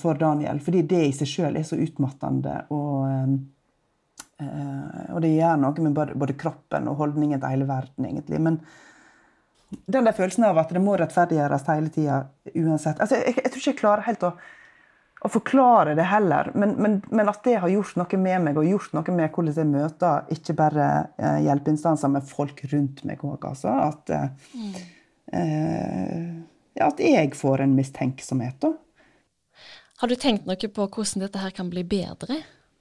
for 0.00 0.18
Daniel. 0.18 0.58
Fordi 0.60 0.80
det 0.90 1.02
i 1.06 1.12
seg 1.14 1.28
sjøl 1.30 1.58
er 1.58 1.66
så 1.66 1.76
utmattende. 1.78 2.54
Og, 2.74 3.04
eh, 4.42 5.12
og 5.14 5.20
det 5.22 5.34
gjør 5.36 5.60
noe 5.62 5.84
med 5.84 6.00
både, 6.18 6.38
kroppen 6.38 6.88
og 6.90 6.98
holdningen 7.02 7.38
til 7.42 7.54
hele 7.54 7.68
verden, 7.68 8.08
egentlig. 8.08 8.40
Men, 8.42 8.58
den 9.86 10.04
der 10.04 10.16
følelsen 10.16 10.44
av 10.44 10.58
at 10.60 10.72
det 10.74 10.82
må 10.82 10.96
rettferdiggjøres 11.00 11.68
hele 11.70 11.92
tida 11.92 12.18
uansett. 12.54 13.00
Altså, 13.00 13.20
jeg, 13.20 13.38
jeg, 13.38 13.48
tror 13.48 13.62
ikke 13.62 13.72
jeg 13.72 13.80
klarer 13.80 14.06
helt 14.06 14.26
å, 14.26 14.32
å 15.22 15.30
forklare 15.32 15.94
det 15.98 16.06
heller, 16.10 16.50
men, 16.58 16.74
men, 16.82 16.98
men, 17.10 17.30
at 17.30 17.42
det 17.46 17.58
har 17.62 17.72
gjort 17.72 17.96
noe 18.00 18.20
med 18.20 18.46
meg, 18.48 18.60
og 18.60 18.68
gjort 18.68 18.96
noe 18.96 19.16
med 19.16 19.30
hvordan 19.30 19.60
jeg 19.62 19.70
møter 19.70 20.34
ikke 20.36 20.56
bare 20.58 20.88
eh, 21.16 21.40
hjelpeinstanser, 21.46 22.12
men 22.12 22.26
folk 22.26 22.64
rundt 22.72 23.04
meg 23.08 23.24
òg. 23.26 23.48
Altså. 23.48 23.72
At, 23.72 24.12
eh, 24.12 24.56
mm. 24.58 24.72
eh, 25.40 26.86
at 26.88 27.02
jeg 27.04 27.34
får 27.38 27.64
en 27.64 27.76
mistenksomhet, 27.78 28.58
da. 28.64 28.74
Har 30.02 30.08
du 30.08 30.16
tenkt 30.18 30.48
noe 30.50 30.56
på 30.58 30.84
hvordan 30.90 31.22
dette 31.22 31.38
her 31.38 31.52
kan 31.54 31.68
bli 31.70 31.84
bedre? 31.86 32.40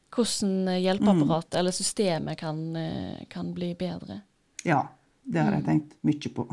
Hvordan 0.09 0.71
hjelpeapparatet 0.81 1.53
mm. 1.53 1.59
eller 1.59 1.73
systemet 1.75 2.39
kan, 2.39 2.61
eh, 2.75 3.19
kan 3.29 3.51
bli 3.53 3.75
bedre? 3.77 4.23
Ja. 4.65 4.87
Det 5.21 5.37
har 5.37 5.53
jeg 5.53 5.61
mm. 5.61 5.67
tenkt 5.67 5.91
mye 6.01 6.31
på. 6.33 6.47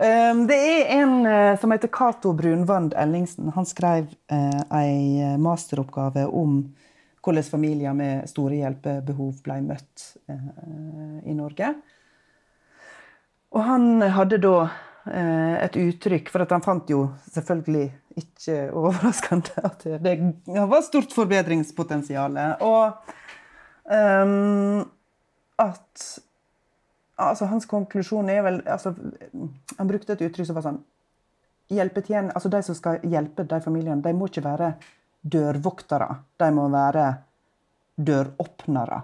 Um, 0.00 0.40
det 0.48 0.56
er 0.56 0.94
en 0.94 1.12
uh, 1.26 1.58
som 1.60 1.74
heter 1.74 1.92
Cato 1.92 2.32
Brunvand 2.32 2.96
Ellingsen. 2.96 3.50
Han 3.52 3.68
skrev 3.68 4.08
uh, 4.32 4.62
ei 4.78 5.36
masteroppgave 5.36 6.24
om 6.32 6.62
hvordan 7.20 7.44
familier 7.44 7.92
med 7.92 8.30
store 8.32 8.62
hjelpebehov 8.62 9.42
ble 9.44 9.58
møtt 9.68 10.06
i 11.28 11.36
Norge. 11.36 11.74
Og 13.52 13.68
han 13.68 14.00
hadde 14.16 14.40
da 14.42 14.56
et 15.06 15.76
uttrykk, 15.76 16.28
for 16.30 16.44
han 16.46 16.62
fant 16.62 16.90
jo 16.90 17.08
selvfølgelig 17.32 17.88
ikke 18.20 18.56
overraskende 18.76 19.64
at 19.66 19.86
det, 20.04 20.16
var 20.46 20.84
stort 20.86 21.14
forbedringspotensial. 21.16 22.36
Og 22.62 22.92
um, 23.88 24.84
at 25.62 26.04
altså 27.16 27.48
Hans 27.50 27.66
konklusjon 27.70 28.30
er 28.30 28.42
vel 28.46 28.62
altså, 28.66 28.94
Han 29.78 29.90
brukte 29.90 30.16
et 30.16 30.24
uttrykk 30.26 30.48
som 30.48 30.58
var 30.58 30.68
sånn 30.68 30.82
altså 31.72 32.50
De 32.52 32.62
som 32.66 32.76
skal 32.76 32.98
hjelpe 33.08 33.46
de 33.48 33.60
familiene, 33.64 34.02
de 34.04 34.12
må 34.12 34.26
ikke 34.28 34.44
være 34.44 34.74
dørvoktere. 35.22 36.08
De 36.36 36.48
må 36.52 36.66
være 36.68 37.06
døråpnere. 37.96 38.98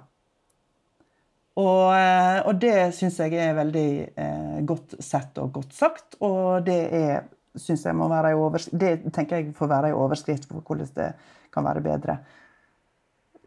Og, 1.58 1.90
eh, 1.90 2.38
og 2.46 2.58
det 2.62 2.92
syns 2.94 3.18
jeg 3.18 3.34
er 3.34 3.56
veldig 3.58 3.90
eh, 4.14 4.58
godt 4.68 4.98
sett 5.02 5.38
og 5.42 5.52
godt 5.58 5.74
sagt. 5.74 6.18
Og 6.22 6.62
det 6.66 6.80
er, 6.94 7.22
synes 7.58 7.86
jeg 7.88 7.98
må 7.98 8.06
være 8.10 8.34
det 8.70 8.92
tenker 9.14 9.40
jeg 9.40 9.54
får 9.56 9.72
være 9.72 9.92
en 9.92 10.02
overskrift 10.02 10.46
for 10.50 10.62
hvordan 10.62 10.92
det 10.94 11.12
kan 11.54 11.66
være 11.66 11.82
bedre. 11.82 12.18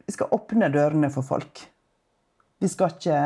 Vi 0.06 0.16
skal 0.16 0.34
åpne 0.36 0.72
dørene 0.74 1.12
for 1.14 1.24
folk. 1.24 1.62
Vi 2.62 2.70
skal 2.70 2.92
ikke 2.94 3.20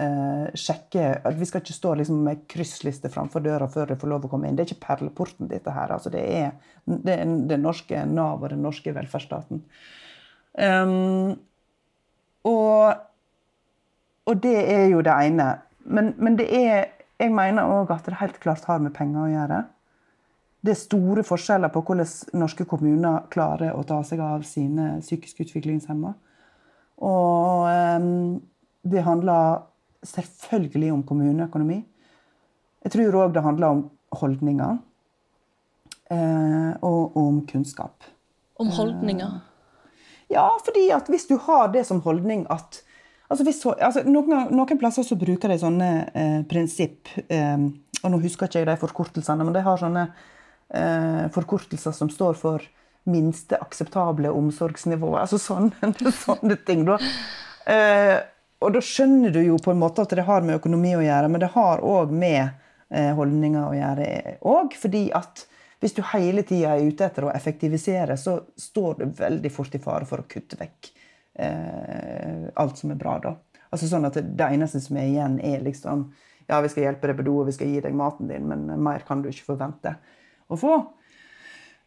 eh, 0.00 0.44
sjekke 0.56 1.08
Vi 1.36 1.48
skal 1.48 1.64
ikke 1.64 1.76
stå 1.76 1.94
liksom 1.98 2.20
med 2.28 2.44
kryssliste 2.50 3.10
framfor 3.12 3.42
døra 3.44 3.66
før 3.68 3.90
de 3.90 3.98
får 3.98 4.12
lov 4.12 4.28
å 4.28 4.30
komme 4.30 4.48
inn. 4.48 4.54
Det 4.54 4.64
er 4.64 4.70
ikke 4.70 4.86
perleporten, 4.86 5.50
dette 5.50 5.74
her. 5.74 5.90
Altså, 5.96 6.12
det, 6.14 6.22
er 6.22 7.34
det 7.50 7.58
norske 7.60 8.04
Nav 8.06 8.44
og 8.44 8.54
den 8.54 8.62
norske 8.62 8.94
velferdsstaten. 8.94 9.64
Um, 10.54 11.34
og, 12.46 12.94
og, 14.26 14.42
det 14.42 14.56
er 14.72 14.86
jo 14.92 15.02
det 15.04 15.12
ene. 15.12 15.48
Men, 15.84 16.14
men 16.18 16.38
det 16.38 16.48
er 16.50 16.90
Jeg 17.20 17.30
mener 17.30 17.70
òg 17.70 17.92
at 17.94 18.06
det 18.08 18.16
helt 18.18 18.40
klart 18.42 18.64
har 18.66 18.80
med 18.82 18.90
penger 18.92 19.20
å 19.22 19.30
gjøre. 19.30 19.58
Det 20.66 20.72
er 20.72 20.80
store 20.80 21.22
forskjeller 21.22 21.70
på 21.70 21.82
hvordan 21.86 22.40
norske 22.40 22.64
kommuner 22.66 23.28
klarer 23.30 23.70
å 23.70 23.84
ta 23.86 24.00
seg 24.02 24.18
av 24.24 24.42
sine 24.48 24.96
psykisk 24.98 25.44
utviklingshemma. 25.44 26.10
Og 27.06 27.68
um, 27.70 28.40
det 28.82 29.04
handler 29.06 29.62
selvfølgelig 30.02 30.90
om 30.92 31.04
kommuneøkonomi. 31.06 31.78
Jeg 32.84 32.92
tror 32.96 33.20
òg 33.22 33.36
det 33.36 33.44
handler 33.46 33.76
om 33.76 33.84
holdninger. 34.18 34.82
Eh, 36.12 36.72
og 36.84 37.16
om 37.16 37.40
kunnskap. 37.48 38.04
Om 38.60 38.68
holdninger? 38.76 39.26
Eh, 39.26 40.34
ja, 40.36 40.48
fordi 40.64 40.90
at 40.92 41.08
hvis 41.08 41.26
du 41.26 41.38
har 41.40 41.72
det 41.72 41.86
som 41.88 42.02
holdning 42.04 42.44
at 42.52 42.82
altså 43.28 43.46
hvis, 43.46 43.62
altså 43.72 44.04
noen, 44.08 44.50
noen, 44.54 44.80
plasser 44.80 45.06
så 45.06 45.18
bruker 45.20 45.52
de 45.52 45.58
sånne 45.60 45.90
eh, 46.12 46.38
prinsipp 46.50 47.10
eh, 47.28 47.58
og 48.04 48.12
Nå 48.12 48.20
husker 48.20 48.50
ikke 48.50 48.60
jeg 48.60 48.68
de 48.68 48.76
forkortelsene, 48.82 49.44
men 49.46 49.54
de 49.56 49.62
har 49.64 49.80
sånne 49.80 50.02
eh, 50.76 51.24
forkortelser 51.32 51.94
som 51.96 52.10
står 52.12 52.36
for 52.36 52.64
minste 53.08 53.56
akseptable 53.60 54.28
omsorgsnivå. 54.28 55.14
Altså 55.16 55.38
sånne, 55.40 55.92
sånne 56.24 56.58
ting. 56.68 56.84
da. 56.88 56.98
Eh, 57.70 58.18
og 58.64 58.76
da 58.76 58.82
skjønner 58.84 59.32
du 59.32 59.40
jo 59.44 59.56
på 59.60 59.72
en 59.72 59.80
måte 59.80 60.04
at 60.04 60.12
det 60.16 60.26
har 60.28 60.44
med 60.44 60.58
økonomi 60.58 60.94
å 60.98 61.02
gjøre, 61.04 61.30
men 61.32 61.42
det 61.42 61.52
har 61.56 61.84
òg 61.84 62.12
med 62.12 62.42
eh, 62.44 63.12
holdninger 63.16 63.64
å 63.64 63.74
gjøre. 63.76 64.36
òg. 64.52 64.76
fordi 64.80 65.06
at 65.16 65.46
hvis 65.80 65.96
du 65.96 66.04
hele 66.14 66.44
tida 66.48 66.76
er 66.76 66.86
ute 66.86 67.04
etter 67.04 67.26
å 67.26 67.32
effektivisere, 67.34 68.16
så 68.16 68.38
står 68.56 69.00
du 69.00 69.08
veldig 69.18 69.52
fort 69.52 69.74
i 69.76 69.82
fare 69.82 70.08
for 70.08 70.22
å 70.22 70.28
kutte 70.28 70.56
vekk 70.60 70.93
eh, 71.34 72.50
alt 72.54 72.78
som 72.78 72.90
er 72.90 73.00
bra. 73.00 73.18
da. 73.18 73.34
Altså 73.70 73.88
sånn 73.90 74.06
at 74.06 74.14
Det 74.14 74.46
eneste 74.46 74.80
som 74.80 74.96
er 74.96 75.10
igjen, 75.10 75.40
er 75.42 75.64
liksom 75.64 76.12
Ja, 76.46 76.60
vi 76.60 76.68
skal 76.68 76.90
hjelpe 76.90 77.08
deg 77.08 77.16
på 77.16 77.24
do, 77.24 77.38
og 77.40 77.46
vi 77.48 77.54
skal 77.56 77.70
gi 77.72 77.80
deg 77.80 77.94
maten 77.96 78.28
din, 78.28 78.44
men 78.48 78.66
mer 78.82 79.00
kan 79.08 79.22
du 79.22 79.30
ikke 79.30 79.54
forvente 79.54 79.94
å 80.52 80.58
få. 80.60 80.74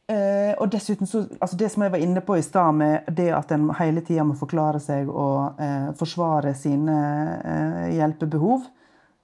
Eh, 0.09 0.53
og 0.57 0.71
dessuten 0.71 1.07
så, 1.07 1.25
altså 1.37 1.57
Det 1.59 1.67
som 1.69 1.83
jeg 1.83 1.91
var 1.91 2.01
inne 2.01 2.23
på 2.25 2.37
i 2.39 2.41
stad, 2.41 2.73
med 2.73 3.09
det 3.11 3.27
at 3.35 3.51
en 3.51 3.67
hele 3.77 4.01
tida 4.01 4.23
må 4.23 4.37
forklare 4.39 4.79
seg 4.79 5.11
og 5.11 5.59
eh, 5.61 5.91
forsvare 5.99 6.53
sine 6.55 6.95
uh, 7.43 7.85
hjelpebehov, 7.91 8.65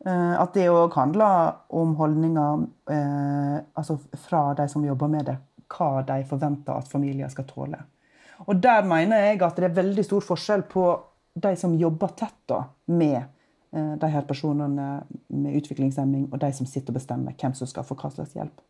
at 0.03 0.51
det 0.51 0.65
òg 0.68 0.98
handler 0.98 1.53
om 1.72 1.94
holdninger 1.96 2.65
altså 3.72 3.96
fra 4.20 4.42
de 4.58 4.65
som 4.68 4.84
jobber 4.84 5.08
med 5.08 5.30
det. 5.30 5.38
Hva 5.72 6.01
de 6.03 6.18
forventer 6.27 6.75
at 6.75 6.92
familier 6.92 7.32
skal 7.32 7.48
tåle. 7.48 7.80
Og 8.47 8.59
der 8.62 8.83
mener 8.88 9.23
jeg 9.27 9.41
at 9.41 9.59
det 9.59 9.69
er 9.69 9.77
veldig 9.77 10.05
stor 10.05 10.25
forskjell 10.25 10.65
på 10.71 10.88
de 11.33 11.53
som 11.57 11.77
jobber 11.79 12.13
tett 12.17 12.41
da, 12.50 12.63
med 12.93 13.23
de 13.73 14.07
her 14.13 14.21
personene 14.29 14.83
med 15.33 15.55
utviklingshemming, 15.57 16.27
og 16.29 16.38
de 16.43 16.51
som 16.53 16.67
sitter 16.69 16.93
og 16.93 17.00
bestemmer 17.00 17.33
hvem 17.33 17.55
som 17.57 17.65
skal 17.65 17.88
få 17.88 17.95
hva 17.97 18.12
slags 18.13 18.35
hjelp. 18.38 18.62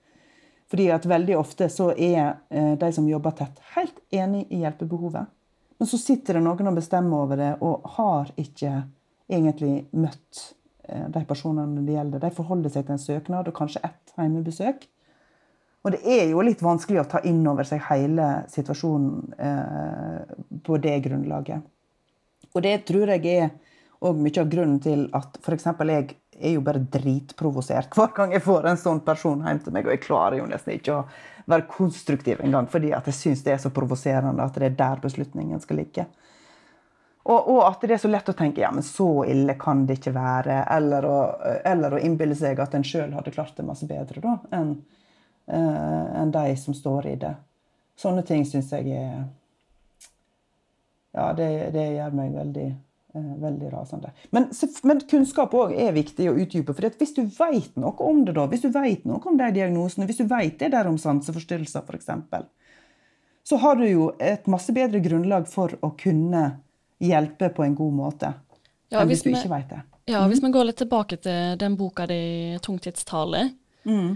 Fordi 0.73 0.89
at 0.89 1.05
veldig 1.05 1.35
ofte 1.37 1.67
så 1.69 1.91
er 1.91 2.37
eh, 2.49 2.73
de 2.79 2.87
som 2.95 3.05
jobber 3.05 3.35
tett, 3.37 3.59
helt 3.75 3.99
enig 4.09 4.47
i 4.49 4.63
hjelpebehovet. 4.63 5.29
Men 5.77 5.89
så 5.89 5.99
sitter 6.01 6.39
det 6.39 6.43
noen 6.45 6.71
og 6.71 6.79
bestemmer 6.79 7.25
over 7.25 7.37
det, 7.37 7.51
og 7.61 7.85
har 7.97 8.31
ikke 8.41 8.71
egentlig 9.29 9.85
møtt 9.91 10.41
eh, 10.87 11.05
de 11.13 11.23
personene 11.29 11.83
det 11.85 11.97
gjelder. 11.97 12.23
De 12.23 12.31
forholder 12.33 12.73
seg 12.73 12.87
til 12.87 12.95
en 12.95 13.03
søknad 13.03 13.51
og 13.51 13.57
kanskje 13.59 13.83
ett 13.85 14.15
hjemmebesøk. 14.17 14.87
Og 15.83 15.91
det 15.91 15.99
er 16.07 16.29
jo 16.31 16.43
litt 16.45 16.61
vanskelig 16.63 17.01
å 17.01 17.09
ta 17.11 17.19
inn 17.27 17.41
over 17.49 17.67
seg 17.67 17.83
hele 17.89 18.45
situasjonen 18.51 19.33
eh, 19.35 20.35
på 20.63 20.79
det 20.83 20.95
grunnlaget. 21.03 21.65
Og 22.53 22.63
det 22.63 22.77
tror 22.87 23.11
jeg 23.15 23.25
er 23.33 23.49
òg 24.03 24.19
mye 24.19 24.39
av 24.39 24.51
grunnen 24.51 24.79
til 24.83 25.05
at 25.15 25.39
f.eks. 25.43 25.67
jeg 25.89 26.15
er 26.39 26.55
jo 26.55 26.63
bare 26.65 26.81
dritprovosert 26.91 27.93
hver 27.95 28.11
gang 28.15 28.33
jeg 28.35 28.43
får 28.43 28.67
en 28.67 28.79
sånn 28.79 29.03
person 29.05 29.43
hjem 29.43 29.61
til 29.63 29.75
meg. 29.75 29.87
Og 29.87 29.95
jeg 29.95 30.03
klarer 30.05 30.39
jo 30.39 30.47
nesten 30.47 30.77
ikke 30.77 30.97
å 30.97 31.05
være 31.51 31.67
konstruktiv 31.71 32.39
engang, 32.43 32.69
fordi 32.71 32.93
at 32.95 33.07
jeg 33.11 33.19
syns 33.19 33.43
det 33.43 33.57
er 33.57 33.63
så 33.63 33.71
provoserende 33.75 34.43
at 34.43 34.55
det 34.59 34.71
er 34.71 34.79
der 34.79 35.03
beslutningen 35.03 35.59
skal 35.63 35.81
ligge. 35.83 36.07
Og, 37.23 37.39
og, 37.39 37.61
at 37.69 37.83
det 37.83 37.95
er 37.95 38.01
så 38.03 38.11
lett 38.11 38.27
å 38.27 38.35
tenke 38.35 38.63
ja, 38.63 38.71
men 38.75 38.83
så 38.83 39.23
ille 39.31 39.55
kan 39.59 39.85
det 39.87 39.99
ikke 39.99 40.15
være. 40.15 40.63
Eller 40.75 41.07
å, 41.07 41.19
eller 41.63 41.95
å 41.95 42.01
innbille 42.03 42.35
seg 42.35 42.59
at 42.59 42.75
en 42.75 42.83
sjøl 42.87 43.13
hadde 43.15 43.31
klart 43.35 43.55
det 43.59 43.67
masse 43.67 43.87
bedre 43.87 44.23
da, 44.23 44.37
enn 44.55 44.75
uh, 45.51 46.21
en 46.21 46.31
de 46.31 46.55
som 46.57 46.75
står 46.77 47.07
i 47.13 47.15
det. 47.21 47.33
Sånne 47.99 48.23
ting 48.25 48.45
syns 48.45 48.71
jeg 48.73 48.89
er 48.97 49.23
Ja, 51.13 51.29
det, 51.37 51.49
det 51.75 51.91
gjør 51.93 52.15
meg 52.17 52.33
veldig 52.33 52.69
Eh, 53.15 53.35
veldig 53.41 53.73
rasende. 53.73 54.09
Men, 54.29 54.47
men 54.83 55.01
kunnskap 55.09 55.51
òg 55.53 55.75
er 55.77 55.91
viktig 55.93 56.31
å 56.31 56.33
utdype. 56.33 56.73
for 56.73 56.95
Hvis 56.97 57.13
du 57.13 57.21
vet 57.21 57.75
noe 57.77 57.93
om 58.01 58.23
det, 58.25 58.33
da, 58.33 58.47
hvis 58.49 58.63
du 58.65 58.71
vet 58.73 59.03
noe 59.05 59.21
om 59.29 59.37
de 59.37 59.51
diagnosene, 59.53 60.07
hvis 60.09 60.23
du 60.23 60.25
vet 60.31 60.57
det 60.57 60.71
der 60.73 60.89
om 60.89 60.97
sanseforstyrrelser 60.97 61.85
f.eks., 61.85 62.09
så 63.43 63.59
har 63.61 63.77
du 63.77 63.85
jo 63.85 64.07
et 64.17 64.49
masse 64.49 64.73
bedre 64.73 65.03
grunnlag 65.03 65.45
for 65.51 65.75
å 65.85 65.91
kunne 65.99 66.41
hjelpe 67.03 67.51
på 67.53 67.67
en 67.67 67.75
god 67.77 67.93
måte. 67.99 68.33
Ja, 68.89 69.03
enn 69.03 69.11
hvis, 69.11 69.21
du 69.21 69.29
ikke 69.29 69.51
vet 69.51 69.69
det. 69.75 69.83
Ja. 70.09 70.23
Hvis 70.31 70.41
vi 70.41 70.51
går 70.55 70.71
litt 70.71 70.81
tilbake 70.81 71.21
til 71.21 71.59
den 71.61 71.77
boka 71.77 72.09
di 72.09 72.57
'Tungtidstale', 72.57 73.51
mm. 73.85 74.09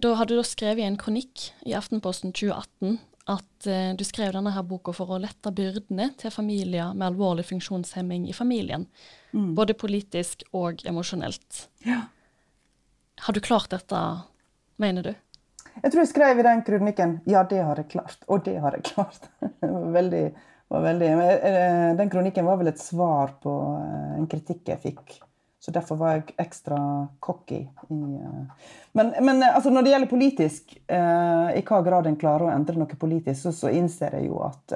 Da 0.00 0.14
hadde 0.16 0.36
du 0.38 0.44
skrevet 0.46 0.84
i 0.84 0.88
en 0.88 0.98
kronikk 1.00 1.50
i 1.68 1.74
Aftenposten 1.76 2.32
2018 2.32 2.98
at 3.30 3.66
eh, 3.70 3.92
du 3.94 4.02
skrev 4.06 4.32
denne 4.34 4.52
her 4.54 4.64
boka 4.66 4.94
for 4.96 5.14
å 5.14 5.20
lette 5.22 5.52
byrdene 5.54 6.08
til 6.18 6.32
familier 6.34 6.94
med 6.96 7.12
alvorlig 7.12 7.44
funksjonshemming 7.50 8.26
i 8.30 8.34
familien. 8.34 8.88
Mm. 9.32 9.52
Både 9.58 9.76
politisk 9.78 10.42
og 10.58 10.82
emosjonelt. 10.88 11.66
Ja. 11.86 12.00
Har 13.22 13.36
du 13.36 13.42
klart 13.44 13.70
dette, 13.70 14.00
mener 14.82 15.06
du? 15.06 15.12
Jeg 15.72 15.92
tror 15.92 16.02
jeg 16.02 16.10
skrev 16.10 16.40
i 16.40 16.44
den 16.44 16.62
kronikken 16.66 17.20
'Ja, 17.24 17.44
det 17.48 17.62
har 17.62 17.76
jeg 17.76 17.88
klart'. 17.94 18.24
Og 18.28 18.44
det 18.44 18.58
har 18.60 18.74
jeg 18.76 18.84
klart. 18.90 19.28
veldig, 19.98 20.24
veldig, 20.68 21.10
eh, 21.32 21.96
den 21.96 22.10
kronikken 22.10 22.44
var 22.44 22.58
vel 22.60 22.72
et 22.72 22.82
svar 22.82 23.38
på 23.42 23.54
eh, 23.78 24.18
en 24.18 24.26
kritikk 24.26 24.68
jeg 24.68 24.82
fikk 24.82 25.20
så 25.62 25.70
derfor 25.70 25.96
var 25.96 26.16
jeg 26.16 26.34
ekstra 26.42 26.76
cocky. 27.22 27.60
I, 27.86 27.94
uh... 27.94 28.68
Men, 28.98 29.12
men 29.22 29.42
uh, 29.44 29.54
altså 29.54 29.70
når 29.70 29.84
det 29.84 29.92
gjelder 29.92 30.10
politisk, 30.10 30.72
uh, 30.90 31.52
i 31.54 31.62
hva 31.62 31.78
grad 31.86 32.08
en 32.10 32.18
klarer 32.18 32.48
å 32.48 32.54
endre 32.54 32.80
noe 32.80 32.98
politisk, 32.98 33.44
så, 33.44 33.52
så 33.54 33.70
innser 33.70 34.16
jeg 34.18 34.26
jo 34.26 34.40
at 34.42 34.74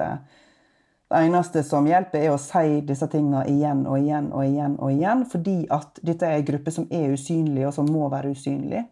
det 1.07 1.19
eneste 1.25 1.63
som 1.67 1.87
hjelper, 1.87 2.23
er 2.23 2.31
å 2.31 2.39
si 2.39 2.79
disse 2.87 3.07
tingene 3.11 3.43
igjen 3.51 3.83
og 3.87 3.99
igjen 3.99 4.31
og 4.31 4.45
igjen. 4.47 4.79
og 4.79 4.93
igjen, 4.95 5.25
Fordi 5.27 5.57
at 5.75 5.99
dette 6.07 6.27
er 6.27 6.39
en 6.39 6.47
gruppe 6.53 6.71
som 6.71 6.87
er 6.87 7.11
usynlig, 7.15 7.67
og 7.67 7.75
som 7.75 7.91
må 7.91 8.07
være 8.11 8.31
usynlig. 8.35 8.85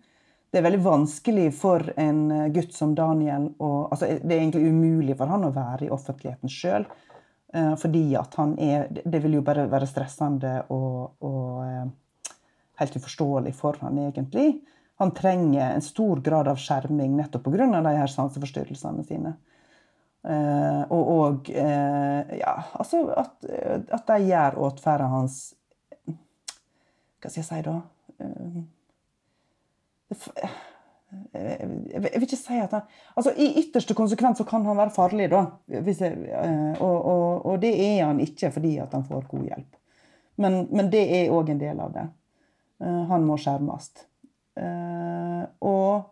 Det 0.52 0.60
er 0.60 0.68
veldig 0.68 0.84
vanskelig 0.84 1.50
for 1.56 1.84
en 2.00 2.22
gutt 2.56 2.76
som 2.76 2.94
Daniel 2.96 3.50
å, 3.60 3.72
altså 3.92 4.08
Det 4.20 4.32
er 4.32 4.40
egentlig 4.40 4.68
umulig 4.72 5.16
for 5.20 5.32
han 5.32 5.48
å 5.48 5.56
være 5.56 5.88
i 5.88 5.92
offentligheten 5.92 6.52
sjøl. 6.52 6.88
Eh, 7.56 7.76
fordi 7.76 8.16
at 8.20 8.34
han 8.36 8.60
er 8.60 8.88
Det 9.06 9.20
vil 9.24 9.38
jo 9.38 9.42
bare 9.46 9.70
være 9.72 9.88
stressende 9.88 10.58
og, 10.70 11.16
og 11.24 11.64
eh, 11.64 11.86
helt 12.82 12.96
uforståelig 13.00 13.54
for 13.56 13.78
han 13.80 14.00
egentlig. 14.00 14.60
Han 15.00 15.12
trenger 15.16 15.70
en 15.70 15.84
stor 15.84 16.20
grad 16.24 16.48
av 16.52 16.60
skjerming 16.60 17.16
nettopp 17.16 17.44
pga. 17.48 17.82
de 17.82 17.98
her 17.98 18.12
sanseforstyrrelsene 18.12 19.04
sine. 19.08 19.36
Uh, 20.26 20.82
og, 20.90 21.10
og 21.16 21.50
ja, 21.54 22.54
altså 22.74 23.04
at, 23.14 23.46
at 23.94 24.08
de 24.08 24.16
gjør 24.26 24.56
atferden 24.66 25.12
hans 25.12 25.36
Hva 26.10 27.30
skal 27.30 27.44
jeg 27.44 27.46
si, 27.46 27.60
da? 27.68 27.76
Jeg 31.36 32.02
vil 32.02 32.26
ikke 32.26 32.40
si 32.40 32.58
at 32.60 32.74
han 32.74 32.88
altså 33.16 33.32
I 33.40 33.52
ytterste 33.62 33.96
konsekvens 33.98 34.40
så 34.42 34.46
kan 34.48 34.66
han 34.68 34.78
være 34.78 34.94
farlig, 34.96 35.30
da. 35.32 35.44
Jeg, 35.72 35.94
eh, 35.94 36.82
og, 36.82 36.96
og, 36.98 37.46
og, 37.46 37.60
det 37.62 37.72
er 37.78 38.06
han 38.08 38.20
ikke 38.24 38.52
fordi 38.56 38.76
at 38.84 38.94
han 38.96 39.06
får 39.08 39.28
god 39.30 39.46
hjelp. 39.52 39.78
Men, 40.42 40.66
men 40.76 40.90
det 40.92 41.06
er 41.20 41.32
òg 41.34 41.54
en 41.54 41.62
del 41.62 41.80
av 41.80 41.94
det. 41.96 42.08
Eh, 42.84 43.02
han 43.12 43.28
må 43.28 43.38
skjermes. 43.40 43.92
Eh, 44.60 45.46
og, 45.68 46.12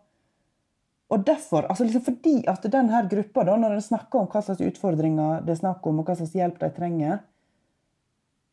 og 1.12 1.26
derfor, 1.26 1.68
altså 1.68 1.84
liksom 1.88 2.06
fordi 2.06 2.38
at 2.50 2.64
denne 2.72 3.04
gruppa, 3.10 3.44
da, 3.48 3.58
når 3.60 3.76
en 3.76 3.86
snakker 3.90 4.22
om 4.22 4.30
hva 4.32 4.44
slags 4.44 4.64
utfordringer 4.64 5.44
det 5.44 5.56
er 5.56 5.62
snakk 5.64 5.84
om, 5.90 6.00
og 6.00 6.08
hva 6.08 6.16
slags 6.20 6.36
hjelp 6.38 6.60
de 6.62 6.72
trenger, 6.76 7.20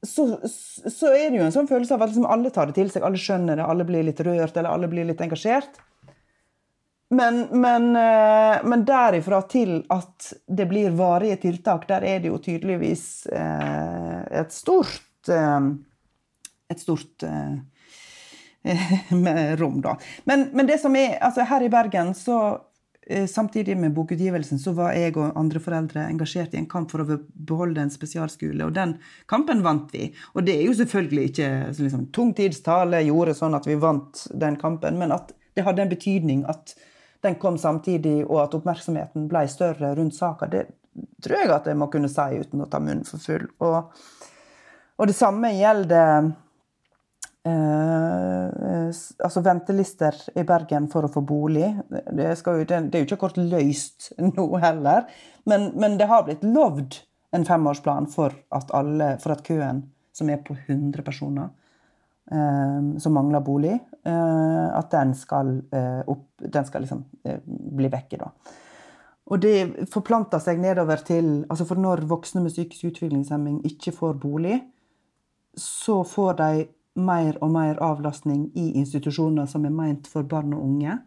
så, 0.01 0.25
så, 0.49 1.11
er 1.13 1.29
det 1.29 1.37
jo 1.37 1.45
en 1.45 1.53
sånn 1.53 1.69
følelse 1.69 1.93
av 1.93 2.01
at 2.01 2.09
liksom 2.09 2.25
alle 2.25 2.49
tar 2.53 2.71
det 2.71 2.79
til 2.79 2.89
seg, 2.89 3.03
alle 3.05 3.21
skjønner 3.21 3.59
det, 3.59 3.67
alle 3.69 3.85
blir 3.85 4.05
litt 4.07 4.21
rørt 4.25 4.55
eller 4.57 4.73
alle 4.73 4.89
blir 4.89 5.05
litt 5.05 5.21
engasjert. 5.21 5.77
Men, 7.13 7.47
men, 7.51 7.95
eh, 7.95 8.63
men, 8.63 8.85
derifra 8.85 9.41
til 9.41 9.81
at 9.91 10.33
det 10.47 10.65
blir 10.65 10.93
varige 10.95 11.35
tiltak, 11.43 11.83
der 11.87 12.05
er 12.07 12.19
det 12.23 12.29
jo 12.29 12.37
tydeligvis 12.39 13.25
eh, 13.27 14.19
et 14.39 14.53
stort 14.55 15.27
eh, 15.27 15.71
Et 16.71 16.79
stort 16.79 17.23
rom, 19.59 19.81
da. 19.83 19.97
Men, 20.23 20.45
men, 20.53 20.67
det 20.69 20.77
som 20.79 20.95
er 20.95 21.17
altså 21.19 21.43
Her 21.49 21.65
i 21.65 21.69
Bergen 21.73 22.13
så 22.15 22.37
Samtidig 23.27 23.75
med 23.75 23.91
bokutgivelsen 23.91 24.59
så 24.61 24.71
var 24.77 24.93
jeg 24.95 25.17
og 25.17 25.33
andre 25.35 25.59
foreldre 25.59 26.05
engasjert 26.05 26.53
i 26.53 26.59
en 26.61 26.67
kamp 26.69 26.93
for 26.93 27.01
å 27.01 27.17
beholde 27.33 27.81
en 27.81 27.91
spesialskole, 27.91 28.61
og 28.63 28.75
den 28.77 28.93
kampen 29.27 29.63
vant 29.65 29.89
vi. 29.91 30.05
Og 30.37 30.45
det 30.47 30.53
er 30.53 30.61
jo 30.69 30.77
selvfølgelig 30.77 31.25
ikke 31.31 31.49
liksom, 31.79 32.05
tungtidstale 32.15 33.01
gjorde 33.09 33.33
sånn 33.35 33.57
at 33.57 33.67
vi 33.67 33.75
vant 33.81 34.21
den 34.45 34.55
kampen, 34.61 35.01
men 35.01 35.11
at 35.17 35.33
det 35.57 35.65
hadde 35.65 35.83
en 35.83 35.91
betydning 35.91 36.45
at 36.53 36.75
den 37.21 37.37
kom 37.41 37.57
samtidig, 37.61 38.23
og 38.25 38.43
at 38.43 38.55
oppmerksomheten 38.57 39.27
ble 39.29 39.45
større 39.49 39.93
rundt 39.97 40.17
saka, 40.17 40.49
det 40.49 40.65
tror 41.23 41.43
jeg 41.43 41.51
at 41.53 41.67
jeg 41.69 41.79
må 41.79 41.87
kunne 41.91 42.09
si 42.11 42.41
uten 42.41 42.63
å 42.63 42.69
ta 42.69 42.81
munnen 42.81 43.05
for 43.07 43.21
full. 43.23 43.45
Og, 43.63 44.01
og 44.97 45.09
det 45.09 45.15
samme 45.17 45.53
gjelder 45.55 46.31
eh, 47.47 48.89
altså 49.23 49.43
ventelister 49.45 50.17
i 50.35 50.45
Bergen 50.47 50.89
for 50.91 51.07
å 51.07 51.13
få 51.13 51.23
bolig. 51.25 51.69
Det, 51.89 52.27
jo, 52.27 52.57
det, 52.65 52.81
det 52.89 52.99
er 52.99 53.03
jo 53.03 53.07
ikke 53.07 53.19
akkurat 53.19 53.39
løst 53.53 54.11
nå 54.19 54.49
heller, 54.63 55.07
men, 55.49 55.71
men, 55.79 55.97
det 56.01 56.09
har 56.11 56.27
blitt 56.27 56.45
lovd 56.45 57.01
en 57.35 57.47
femårsplan 57.47 58.09
for 58.11 58.35
at, 58.51 58.73
alle, 58.75 59.15
for 59.23 59.37
at 59.37 59.45
køen, 59.47 59.85
som 60.11 60.29
er 60.29 60.41
på 60.43 60.57
100 60.57 61.05
personer, 61.07 61.53
som 62.31 63.13
mangler 63.13 63.43
bolig, 63.43 63.79
eh, 64.05 64.77
at 64.77 64.91
den 64.91 65.15
skal, 65.15 65.57
eh, 65.71 66.01
opp, 66.07 66.27
den 66.37 66.65
skal 66.65 66.81
liksom 66.81 67.03
eh, 67.23 67.39
bli 67.45 67.89
vekke. 67.91 68.17
Da. 68.21 68.31
Og 69.31 69.41
det 69.41 69.87
forplanter 69.91 70.39
seg 70.43 70.59
nedover 70.59 71.03
til 71.05 71.45
altså 71.49 71.67
For 71.67 71.79
når 71.79 72.05
voksne 72.07 72.41
med 72.43 72.51
psykisk 72.51 72.91
utviklingshemming 72.91 73.61
ikke 73.67 73.93
får 73.95 74.17
bolig, 74.19 74.61
så 75.57 76.01
får 76.07 76.33
de 76.39 76.65
mer 76.95 77.37
og 77.41 77.51
mer 77.51 77.79
avlastning 77.83 78.49
i 78.55 78.73
institusjoner 78.79 79.47
som 79.47 79.65
er 79.65 79.75
meint 79.75 80.07
for 80.07 80.23
barn 80.23 80.53
og 80.53 80.63
unge. 80.63 80.97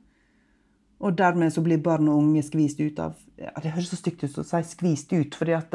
Og 1.04 1.18
dermed 1.18 1.52
så 1.52 1.60
blir 1.60 1.82
barn 1.84 2.08
og 2.08 2.22
unge 2.22 2.42
skvist 2.42 2.80
ut 2.80 3.00
av 3.02 3.16
ja, 3.36 3.50
Det 3.60 3.72
høres 3.74 3.90
så 3.92 3.98
stygt 3.98 4.24
ut 4.24 4.38
å 4.38 4.44
si 4.46 4.60
'skvist 4.62 5.12
ut', 5.12 5.36
at, 5.52 5.72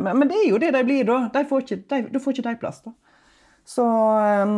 men, 0.00 0.18
men, 0.18 0.28
det 0.28 0.38
er 0.42 0.48
jo 0.50 0.58
det 0.58 0.72
de 0.74 0.82
blir, 0.84 1.04
da. 1.04 1.28
De 1.32 1.44
får 1.44 1.60
ikke, 1.62 1.82
de, 2.10 2.20
får 2.20 2.32
ikke 2.32 2.48
de 2.48 2.56
plass. 2.56 2.80
da. 2.82 2.94
Så 3.66 3.86
um, 4.42 4.56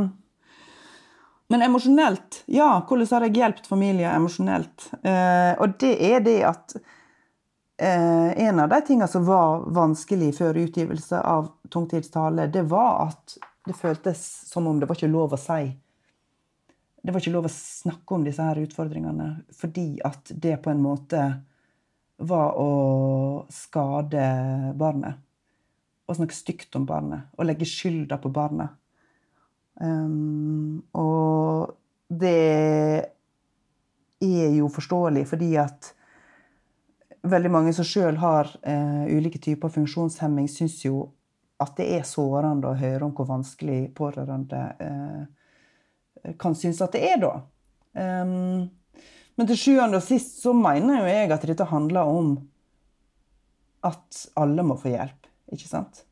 Men 1.48 1.62
emosjonelt, 1.62 2.42
ja. 2.46 2.68
Hvordan 2.88 3.08
har 3.10 3.26
jeg 3.26 3.36
hjulpet 3.40 3.66
familier 3.66 4.12
emosjonelt? 4.12 4.90
Uh, 5.00 5.56
og 5.56 5.78
det 5.80 5.94
er 6.10 6.20
det 6.24 6.38
at 6.44 6.76
uh, 6.76 8.30
En 8.36 8.60
av 8.60 8.68
de 8.68 8.80
tingene 8.84 9.08
som 9.08 9.24
var 9.26 9.64
vanskelig 9.72 10.34
før 10.38 10.60
utgivelse 10.66 11.22
av 11.24 11.48
Tungtidstale, 11.72 12.50
det 12.52 12.66
var 12.68 13.08
at 13.08 13.38
det 13.68 13.76
føltes 13.76 14.20
som 14.48 14.66
om 14.68 14.78
det 14.80 14.88
var 14.88 14.96
ikke 14.96 15.12
lov 15.12 15.34
å 15.36 15.40
si. 15.40 15.62
Det 17.02 17.12
var 17.12 17.22
ikke 17.22 17.32
lov 17.32 17.48
å 17.48 17.52
snakke 17.52 18.16
om 18.16 18.24
disse 18.26 18.44
her 18.44 18.60
utfordringene 18.60 19.28
fordi 19.56 19.90
at 20.04 20.32
det 20.32 20.58
på 20.64 20.72
en 20.72 20.82
måte 20.84 21.22
var 22.18 22.56
å 22.58 23.46
skade 23.52 24.24
barnet. 24.76 25.20
Å 26.08 26.16
snakke 26.16 26.36
stygt 26.36 26.76
om 26.76 26.86
barnet. 26.88 27.28
Å 27.36 27.46
legge 27.46 27.68
skylda 27.68 28.18
på 28.20 28.32
barnet. 28.34 28.74
Um, 29.78 30.82
og 30.98 31.74
det 32.10 32.34
er 34.18 34.56
jo 34.56 34.68
forståelig, 34.74 35.22
fordi 35.30 35.52
at 35.62 35.92
veldig 37.28 37.50
mange 37.52 37.72
som 37.76 37.86
sjøl 37.86 38.18
har 38.18 38.50
uh, 38.66 39.04
ulike 39.06 39.38
typer 39.42 39.70
funksjonshemming, 39.70 40.48
syns 40.50 40.80
jo 40.86 41.04
at 41.62 41.76
det 41.78 41.86
er 41.98 42.06
sårende 42.06 42.70
å 42.70 42.78
høre 42.78 43.06
om 43.06 43.14
hvor 43.14 43.28
vanskelig 43.30 43.94
pårørende 43.98 44.62
uh, 44.82 45.22
kan 46.38 46.54
synes 46.58 46.82
at 46.82 46.92
det 46.96 47.04
er, 47.12 47.22
da. 47.22 47.32
Um, 47.98 48.70
Men 49.38 49.46
til 49.46 49.58
sjuende 49.58 50.00
og 50.00 50.02
sist 50.02 50.40
så 50.42 50.50
mener 50.50 50.98
jo 50.98 51.06
jeg 51.06 51.30
at 51.30 51.44
dette 51.46 51.64
handler 51.70 52.10
om 52.10 52.32
at 53.86 54.26
alle 54.34 54.64
må 54.66 54.74
få 54.74 54.90
hjelp, 54.90 55.28
ikke 55.54 55.68
sant? 55.70 56.02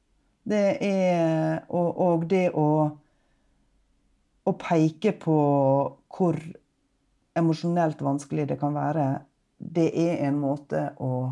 Det 0.47 0.79
er 0.79 1.65
Og, 1.67 1.89
og 1.99 2.27
det 2.31 2.53
å, 2.55 2.91
å 4.47 4.55
peke 4.61 5.13
på 5.19 5.37
hvor 6.17 6.39
emosjonelt 7.37 8.01
vanskelig 8.03 8.47
det 8.53 8.59
kan 8.61 8.77
være, 8.77 9.07
det 9.59 9.89
er 9.93 10.23
en 10.29 10.39
måte 10.41 10.89
å 11.03 11.29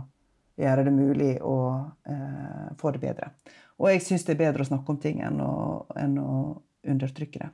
gjøre 0.60 0.86
det 0.86 0.94
mulig 0.94 1.32
å 1.42 1.56
eh, 2.08 2.70
få 2.80 2.94
det 2.94 3.02
bedre. 3.02 3.30
Og 3.80 3.90
jeg 3.90 4.04
syns 4.04 4.26
det 4.26 4.36
er 4.36 4.42
bedre 4.44 4.64
å 4.64 4.68
snakke 4.68 4.94
om 4.94 5.00
ting 5.02 5.22
enn 5.24 5.40
å, 5.42 5.52
enn 5.98 6.18
å 6.20 6.32
undertrykke 6.86 7.42
det. 7.42 7.52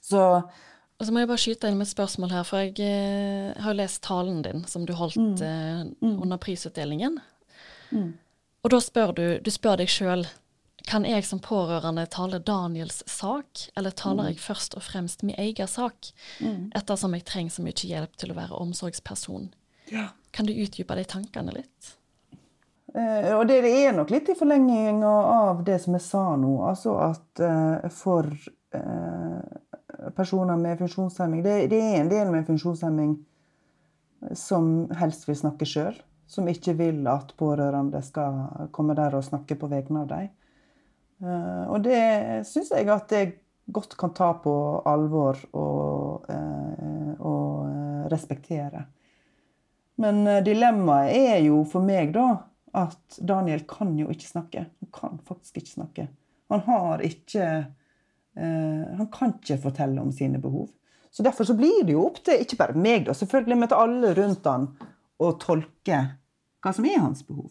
Så 0.00 0.22
og 1.00 1.06
så 1.08 1.14
må 1.16 1.22
jeg 1.22 1.30
bare 1.30 1.40
skyte 1.40 1.68
inn 1.70 1.78
med 1.80 1.86
et 1.86 1.94
spørsmål 1.94 2.32
her, 2.34 2.42
for 2.44 2.60
jeg 2.60 2.74
eh, 2.84 3.54
har 3.56 3.72
jo 3.72 3.78
lest 3.78 4.02
talen 4.04 4.42
din 4.44 4.66
som 4.68 4.82
du 4.84 4.92
holdt 4.92 5.16
mm. 5.16 5.38
eh, 5.46 5.78
mm. 6.04 6.18
under 6.26 6.36
prisutdelingen. 6.36 7.16
Mm. 7.88 8.10
Og 8.60 8.74
da 8.74 8.80
spør 8.84 9.14
du, 9.16 9.24
du 9.40 9.48
spør 9.48 9.80
deg 9.80 9.88
sjøl 9.88 10.26
kan 10.88 11.04
jeg 11.08 11.24
som 11.26 11.40
pårørende 11.42 12.06
tale 12.10 12.38
Daniels 12.38 13.02
sak, 13.10 13.66
eller 13.76 13.94
taler 13.96 14.24
mm. 14.24 14.28
jeg 14.32 14.42
først 14.42 14.76
og 14.78 14.84
fremst 14.86 15.24
min 15.26 15.38
egen 15.38 15.68
sak, 15.68 16.12
mm. 16.40 16.70
ettersom 16.78 17.14
jeg 17.16 17.26
trenger 17.28 17.56
så 17.56 17.64
mye 17.66 17.88
hjelp 17.92 18.16
til 18.20 18.32
å 18.32 18.38
være 18.38 18.60
omsorgsperson? 18.60 19.50
Ja. 19.90 20.10
Kan 20.30 20.46
du 20.46 20.54
utdype 20.54 20.94
de 20.96 21.04
tankene 21.08 21.54
litt? 21.54 21.96
Eh, 22.94 23.32
og 23.36 23.46
det, 23.46 23.60
det, 23.62 23.72
er 23.84 23.94
nok 23.94 24.10
litt 24.10 24.30
i 24.32 24.36
forlenginga 24.38 25.10
av 25.10 25.64
det 25.66 25.78
som 25.82 25.94
jeg 25.94 26.04
sa 26.06 26.24
nå. 26.38 26.54
Altså 26.66 26.96
at 27.02 27.42
eh, 27.46 27.90
for 27.94 28.26
eh, 28.74 30.10
personer 30.16 30.58
med 30.58 30.78
funksjonshemming. 30.80 31.42
Det, 31.46 31.56
det, 31.70 31.80
er 31.80 32.00
en 32.00 32.12
del 32.12 32.32
med 32.32 32.46
funksjonshemming 32.48 33.16
som 34.36 34.90
helst 35.00 35.28
vil 35.28 35.38
snakke 35.38 35.68
sjøl. 35.68 35.94
Som 36.30 36.46
ikke 36.50 36.76
vil 36.78 37.06
at 37.10 37.32
pårørende 37.38 38.02
skal 38.06 38.68
komme 38.74 38.94
der 38.98 39.16
og 39.18 39.26
snakke 39.26 39.56
på 39.58 39.70
vegne 39.70 40.04
av 40.04 40.10
dem. 40.12 40.28
Uh, 41.20 41.66
og 41.68 41.82
det 41.84 42.00
syns 42.48 42.70
jeg 42.72 42.88
at 42.92 43.12
jeg 43.12 43.34
godt 43.70 43.96
kan 44.00 44.14
ta 44.16 44.32
på 44.42 44.52
alvor 44.88 45.38
og, 45.52 46.30
uh, 46.30 47.10
og 47.18 47.66
uh, 47.68 48.04
respektere. 48.12 48.86
Men 50.00 50.24
dilemmaet 50.46 51.12
er 51.12 51.42
jo 51.44 51.60
for 51.68 51.84
meg 51.84 52.14
da 52.14 52.30
at 52.80 53.18
Daniel 53.20 53.66
kan 53.68 53.92
jo 53.98 54.08
ikke 54.08 54.30
snakke. 54.30 54.64
Han 54.80 54.90
kan 54.96 55.20
faktisk 55.28 55.60
ikke 55.60 55.74
snakke. 55.74 56.06
Han 56.48 56.62
har 56.64 57.02
ikke 57.04 57.50
Eh, 58.36 58.96
han 58.96 59.08
kan 59.12 59.34
ikke 59.34 59.58
fortelle 59.64 60.00
om 60.00 60.12
sine 60.12 60.38
behov. 60.38 60.68
Så 61.10 61.22
Derfor 61.22 61.44
så 61.44 61.54
blir 61.54 61.84
det 61.84 61.92
jo 61.96 62.06
opp 62.06 62.20
til 62.24 62.40
ikke 62.40 62.58
bare 62.60 62.78
meg, 62.78 63.06
da, 63.08 63.14
selvfølgelig, 63.16 63.58
men 63.58 63.68
til 63.68 63.82
alle 63.82 64.12
rundt 64.14 64.46
han 64.46 64.68
å 65.20 65.32
tolke 65.42 65.98
hva 66.62 66.72
som 66.76 66.86
er 66.86 67.02
hans 67.02 67.24
behov. 67.26 67.50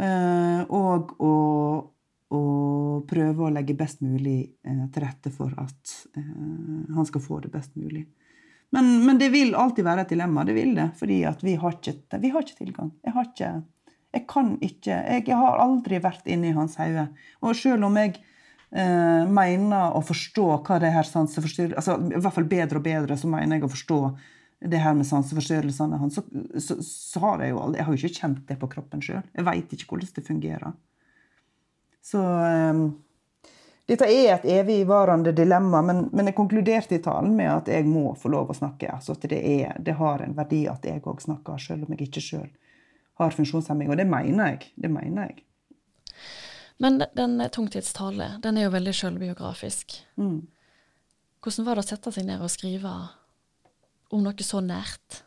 Eh, 0.00 0.62
og 0.72 1.12
å, 1.22 1.34
å 2.32 3.04
prøve 3.08 3.44
å 3.44 3.52
legge 3.52 3.76
best 3.76 4.00
mulig 4.04 4.38
eh, 4.64 4.84
til 4.92 5.04
rette 5.04 5.32
for 5.34 5.52
at 5.60 5.96
han 6.14 7.08
skal 7.08 7.22
få 7.22 7.40
det 7.44 7.52
best 7.52 7.74
mulig. 7.76 8.06
Men, 8.74 9.06
men, 9.06 9.18
det 9.18 9.28
vil 9.30 9.54
alltid 9.54 9.86
være 9.86 10.02
et 10.02 10.12
dilemma. 10.16 10.42
Det 10.46 10.54
vil 10.56 10.74
det, 10.74 10.88
fordi 10.98 11.20
vi 11.46 11.54
har, 11.62 11.76
ikke, 11.78 12.18
vi 12.18 12.30
har 12.34 12.42
ikke 12.42 12.58
tilgang. 12.58 12.90
Jeg 13.04 13.14
har 13.14 13.30
ikke 13.30 13.50
Jeg 14.14 14.26
kan 14.30 14.48
ikke 14.62 14.96
Jeg 15.26 15.36
har 15.38 15.58
aldri 15.62 15.98
vært 16.02 16.26
inne 16.26 16.50
i 16.50 16.54
hans 16.56 16.74
hode. 16.80 17.08
Og 17.42 17.54
selv 17.58 17.86
om 17.86 17.98
jeg 17.98 18.16
eh, 18.16 19.24
mener 19.30 19.94
å 19.94 20.02
forstå 20.02 20.46
hva 20.66 20.78
det 20.82 20.90
her 20.94 21.06
sanseforstyrrelsene 21.06 21.78
altså, 21.78 22.18
I 22.18 22.22
hvert 22.22 22.34
fall 22.34 22.50
bedre 22.50 22.80
og 22.80 22.86
bedre 22.86 23.18
så 23.20 23.30
mener 23.30 23.60
jeg 23.60 23.68
å 23.68 23.74
forstå 23.76 24.00
det 24.64 24.80
her 24.80 24.94
med 24.96 25.06
sanseforstyrrelsene 25.06 25.98
hans, 26.00 26.16
så, 26.16 26.22
så, 26.62 26.78
så, 26.80 27.20
har 27.20 27.42
jeg 27.44 27.52
jo 27.52 27.60
aldri 27.60 27.78
Jeg 27.78 27.86
har 27.86 27.94
jo 27.94 28.00
ikke 28.00 28.20
kjent 28.22 28.44
det 28.48 28.58
på 28.58 28.70
kroppen 28.74 29.02
sjøl. 29.04 29.22
Jeg 29.36 29.46
veit 29.46 29.74
ikke 29.76 29.90
hvordan 29.92 30.14
det 30.16 30.26
fungerer. 30.26 30.76
Så 32.04 32.20
um, 32.20 32.84
dette 33.88 34.08
er 34.08 34.34
et 34.34 34.44
evigvarende 34.58 35.32
dilemma, 35.36 35.80
men, 35.84 36.06
men, 36.12 36.28
jeg 36.28 36.36
konkluderte 36.36 36.96
i 36.96 37.02
talen 37.04 37.34
med 37.36 37.50
at 37.52 37.70
jeg 37.72 37.84
må 37.88 38.14
få 38.20 38.32
lov 38.32 38.52
å 38.52 38.56
snakke. 38.56 38.90
Altså 38.92 39.16
at 39.16 39.26
det, 39.28 39.40
er, 39.40 39.74
det 39.80 39.96
har 39.98 40.24
en 40.24 40.36
verdi 40.36 40.64
at 40.70 40.84
jeg 40.88 41.02
òg 41.04 41.20
snakker, 41.24 41.60
selv 41.60 41.84
om 41.86 41.94
jeg 41.94 42.08
ikke 42.08 42.22
sjøl 42.24 42.48
har 43.20 43.36
funksjonshemming. 43.36 43.92
Og 43.92 44.00
det 44.00 44.08
mener 44.08 44.54
jeg. 44.54 44.70
Det 44.76 44.90
mener 44.92 45.30
jeg. 45.30 45.44
Men 46.82 47.04
den 47.16 47.38
tungtidstale, 47.54 48.34
den 48.42 48.58
er 48.58 48.66
jo 48.66 48.74
veldig 48.74 48.94
sjølbiografisk. 48.96 50.00
Mm. 50.16 50.40
Hvordan 51.44 51.68
var 51.68 51.78
det 51.78 51.84
å 51.84 51.90
sette 51.92 52.12
seg 52.14 52.26
ned 52.26 52.42
og 52.42 52.50
skrive 52.50 52.94
om 54.12 54.24
noe 54.24 54.48
så 54.48 54.64
nært? 54.64 55.22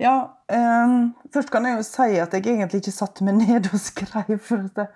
Ja, 0.00 0.14
um, 0.50 1.12
først 1.32 1.50
kan 1.52 1.66
jeg 1.68 1.78
jo 1.78 1.86
si 1.86 2.20
at 2.20 2.34
jeg 2.34 2.46
egentlig 2.48 2.82
ikke 2.82 2.96
satte 2.96 3.24
meg 3.26 3.38
ned 3.38 3.70
og 3.70 3.80
skrev. 3.80 4.36
for 4.42 4.68
det. 4.76 4.90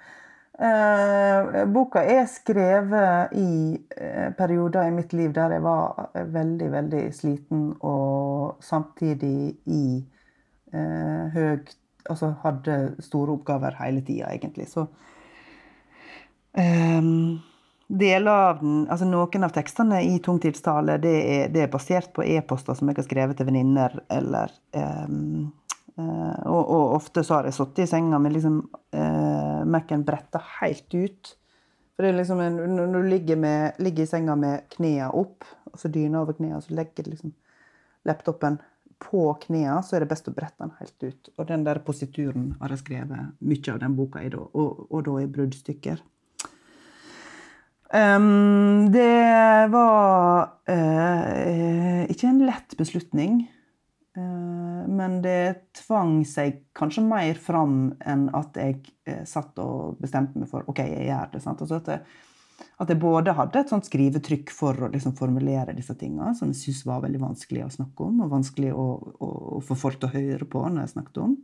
Uh, 0.55 1.65
boka 1.75 2.05
er 2.07 2.29
skrevet 2.31 3.33
i 3.35 3.75
eh, 3.97 4.29
perioder 4.39 4.87
i 4.87 4.93
mitt 4.95 5.11
liv 5.13 5.33
der 5.35 5.57
jeg 5.57 5.65
var 5.65 6.13
veldig, 6.15 6.69
veldig 6.71 7.01
sliten 7.17 7.65
og 7.83 8.63
samtidig 8.63 9.57
i 9.67 9.87
eh, 10.75 11.25
høy 11.35 11.65
Altså 12.05 12.35
hadde 12.43 12.99
store 13.01 13.33
oppgaver 13.33 13.79
hele 13.79 14.03
tida, 14.05 14.27
egentlig. 14.29 14.67
Så 14.69 14.83
Um, 16.55 17.41
deler 17.89 18.31
av 18.31 18.61
den, 18.61 18.85
altså 18.87 19.07
Noen 19.09 19.47
av 19.47 19.53
tekstene 19.55 19.99
i 20.07 20.21
Tungtidstale 20.23 21.01
det 21.03 21.15
er, 21.19 21.49
det 21.51 21.65
er 21.65 21.73
basert 21.73 22.13
på 22.15 22.23
e-poster 22.23 22.79
som 22.79 22.91
jeg 22.91 23.01
har 23.01 23.09
skrevet 23.09 23.39
til 23.39 23.49
venninner. 23.49 23.97
eller 24.09 24.55
um, 24.73 25.51
og, 26.03 26.61
og, 26.63 26.85
ofte 26.97 27.23
så 27.23 27.39
har 27.39 27.49
jeg 27.49 27.55
sittet 27.55 27.85
i 27.85 27.91
senga 27.93 28.19
med 28.19 28.35
liksom, 28.35 28.59
eh, 28.97 29.63
Mac-en 29.71 30.05
bretta 30.07 30.41
helt 30.59 30.95
ut. 30.95 31.35
For 31.95 32.03
det 32.03 32.11
er 32.11 32.19
liksom 32.19 32.41
en, 32.43 32.57
Når 32.75 32.93
du 32.93 33.09
ligger, 33.09 33.37
med, 33.39 33.79
ligger, 33.79 34.03
i 34.03 34.11
senga 34.11 34.35
med 34.35 34.67
knærne 34.75 35.13
opp, 35.15 35.47
og 35.71 35.79
så 35.79 35.89
dyna 35.89 36.25
over 36.25 36.35
knærne, 36.35 36.63
så 36.63 36.75
legger 36.75 37.07
liksom 37.07 37.35
laptopen 38.05 38.59
på 39.05 39.29
knærne, 39.47 39.83
så 39.87 39.97
er 39.97 40.05
det 40.05 40.11
best 40.11 40.29
å 40.31 40.35
brette 40.35 40.65
den 40.65 40.75
helt 40.81 41.07
ut. 41.07 41.31
Og 41.39 41.47
den 41.49 41.65
der 41.67 41.83
posituren 41.87 42.53
har 42.61 42.75
jeg 42.75 42.83
skrevet 42.83 43.39
mye 43.39 43.73
av 43.77 43.81
den 43.85 43.97
boka 43.99 44.25
i, 44.25 44.33
da, 44.35 44.43
og, 44.43 44.85
og 44.91 45.07
da 45.07 45.21
i 45.23 45.31
bruddstykker. 45.31 46.03
Um, 47.95 48.91
det 48.91 49.71
var 49.71 50.49
uh, 50.67 52.03
ikke 52.11 52.27
en 52.27 52.41
lett 52.43 52.75
beslutning. 52.81 53.45
Uh, 54.19 54.64
men 54.89 55.21
det 55.25 55.75
tvang 55.85 56.19
seg 56.29 56.63
kanskje 56.77 57.05
mer 57.07 57.41
fram 57.41 57.95
enn 58.05 58.29
at 58.37 58.57
jeg 58.61 58.79
uh, 59.09 59.23
satt 59.29 59.59
og 59.63 60.01
bestemte 60.03 60.41
meg 60.41 60.51
for 60.51 60.67
OK, 60.71 60.83
jeg 60.85 61.09
gjør 61.09 61.33
det. 61.33 61.43
Altså 61.43 61.79
at, 61.79 61.91
jeg, 61.93 62.03
at, 62.79 62.89
jeg, 62.93 63.01
både 63.03 63.37
hadde 63.39 63.63
et 63.63 63.73
sånt 63.73 63.89
skrivetrykk 63.89 64.55
for 64.55 64.87
å 64.87 64.91
liksom, 64.93 65.17
formulere 65.19 65.77
disse 65.77 65.97
tingene, 66.01 66.35
som 66.39 66.53
jeg 66.53 66.61
syntes 66.63 66.85
var 66.89 67.05
veldig 67.07 67.23
vanskelig 67.23 67.67
å 67.67 67.73
snakke 67.79 68.09
om, 68.09 68.25
og 68.25 68.35
vanskelig 68.35 68.75
å, 68.75 68.89
å, 69.19 69.31
å 69.59 69.63
få 69.65 69.79
folk 69.87 70.03
til 70.03 70.11
å 70.11 70.17
høre 70.17 70.51
på 70.51 70.67
når 70.67 70.85
jeg 70.85 70.95
snakket 70.97 71.25
om. 71.25 71.39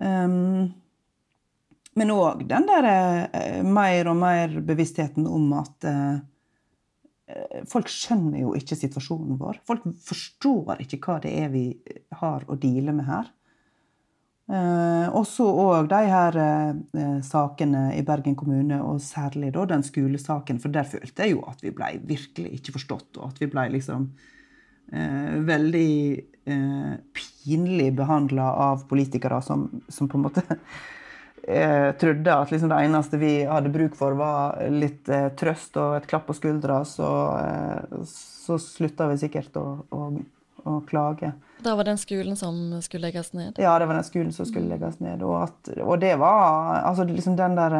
Um, 0.00 0.70
men 1.98 2.12
òg 2.14 2.44
den 2.48 2.66
der 2.68 2.86
eh, 3.32 3.62
mer 3.66 4.10
og 4.12 4.18
mer 4.20 4.54
bevisstheten 4.64 5.26
om 5.26 5.50
at 5.58 5.86
eh, 5.88 6.12
eh, 6.14 6.20
folk 7.70 7.90
skjønner 7.92 8.42
jo 8.42 8.54
ikke 8.58 8.78
situasjonen 8.78 9.38
vår. 9.40 9.60
Folk 9.68 9.84
forstår 10.04 10.80
ikke 10.84 11.00
hva 11.04 11.18
det 11.24 11.34
er 11.42 11.52
vi 11.52 11.66
har 12.20 12.46
å 12.48 12.58
deale 12.60 12.94
med 12.96 13.08
her. 13.08 13.30
Eh, 14.50 15.06
også 15.14 15.44
òg 15.46 15.88
de 15.92 15.98
her 16.10 16.36
eh, 16.42 17.18
sakene 17.22 17.84
i 17.94 18.02
Bergen 18.06 18.34
kommune, 18.38 18.80
og 18.82 18.98
særlig 19.04 19.52
da 19.54 19.66
den 19.70 19.84
skolesaken. 19.86 20.58
For 20.62 20.74
der 20.74 20.88
følte 20.90 21.22
jeg 21.22 21.36
jo 21.36 21.44
at 21.46 21.62
vi 21.62 21.70
ble 21.74 21.92
virkelig 22.08 22.56
ikke 22.58 22.74
forstått, 22.80 23.20
og 23.20 23.28
at 23.28 23.38
vi 23.42 23.50
ble 23.52 23.68
liksom 23.76 24.08
eh, 24.92 25.36
veldig 25.46 25.92
pinlig 27.14 27.92
behandla 27.94 28.46
av 28.58 28.80
politikere 28.90 29.36
som, 29.44 29.68
som 29.92 30.08
på 30.10 30.18
en 30.18 30.24
måte 30.24 30.42
jeg 31.48 31.96
trodde 32.00 32.34
at 32.34 32.50
liksom 32.52 32.68
det 32.68 32.78
eneste 32.84 33.18
vi 33.20 33.30
hadde 33.48 33.72
bruk 33.72 33.96
for, 33.96 34.16
var 34.18 34.58
litt 34.72 35.08
eh, 35.08 35.30
trøst 35.38 35.78
og 35.80 35.96
et 35.96 36.06
klapp 36.10 36.26
på 36.28 36.36
skuldra, 36.36 36.82
så, 36.84 37.08
eh, 37.40 38.04
så 38.06 38.58
slutta 38.60 39.08
vi 39.10 39.18
sikkert 39.22 39.56
å, 39.56 39.64
å, 39.88 40.10
å, 40.64 40.76
klage. 40.88 41.32
Da 41.64 41.74
var 41.76 41.88
det 41.88 41.94
den 41.94 42.02
skolen 42.02 42.36
som 42.36 42.60
skulle 42.84 43.08
legges 43.08 43.32
ned? 43.32 43.60
Ja, 43.62 43.78
det 43.80 43.88
var 43.88 43.96
den 44.00 44.08
skolen 44.08 44.32
som 44.36 44.48
skulle 44.48 44.68
legges 44.72 45.00
ned. 45.00 45.24
Og, 45.24 45.36
at, 45.46 45.72
og 45.80 46.00
det 46.02 46.14
var 46.20 46.80
altså 46.84 47.08
liksom 47.08 47.36
den 47.40 47.58
der 47.58 47.76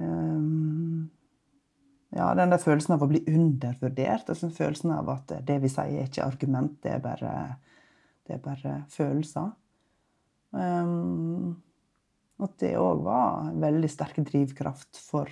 um, 0.00 1.08
Ja, 2.10 2.32
den 2.34 2.50
der 2.50 2.58
følelsen 2.58 2.96
av 2.96 3.04
å 3.04 3.08
bli 3.12 3.22
undervurdert. 3.28 4.28
Altså 4.32 4.50
følelsen 4.50 4.96
av 4.96 5.12
at 5.12 5.36
det 5.46 5.60
vi 5.62 5.70
sier, 5.70 6.00
er 6.00 6.08
ikke 6.08 6.26
argument, 6.26 6.78
det 6.82 6.96
er 6.96 7.02
bare, 7.04 7.34
det 8.26 8.38
er 8.38 8.44
bare 8.44 8.78
følelser. 8.90 9.52
Um, 10.50 11.60
at 12.46 12.56
det 12.62 12.74
òg 12.80 13.04
var 13.06 13.50
en 13.50 13.62
veldig 13.62 13.90
sterk 13.90 14.18
drivkraft 14.26 15.00
for, 15.04 15.30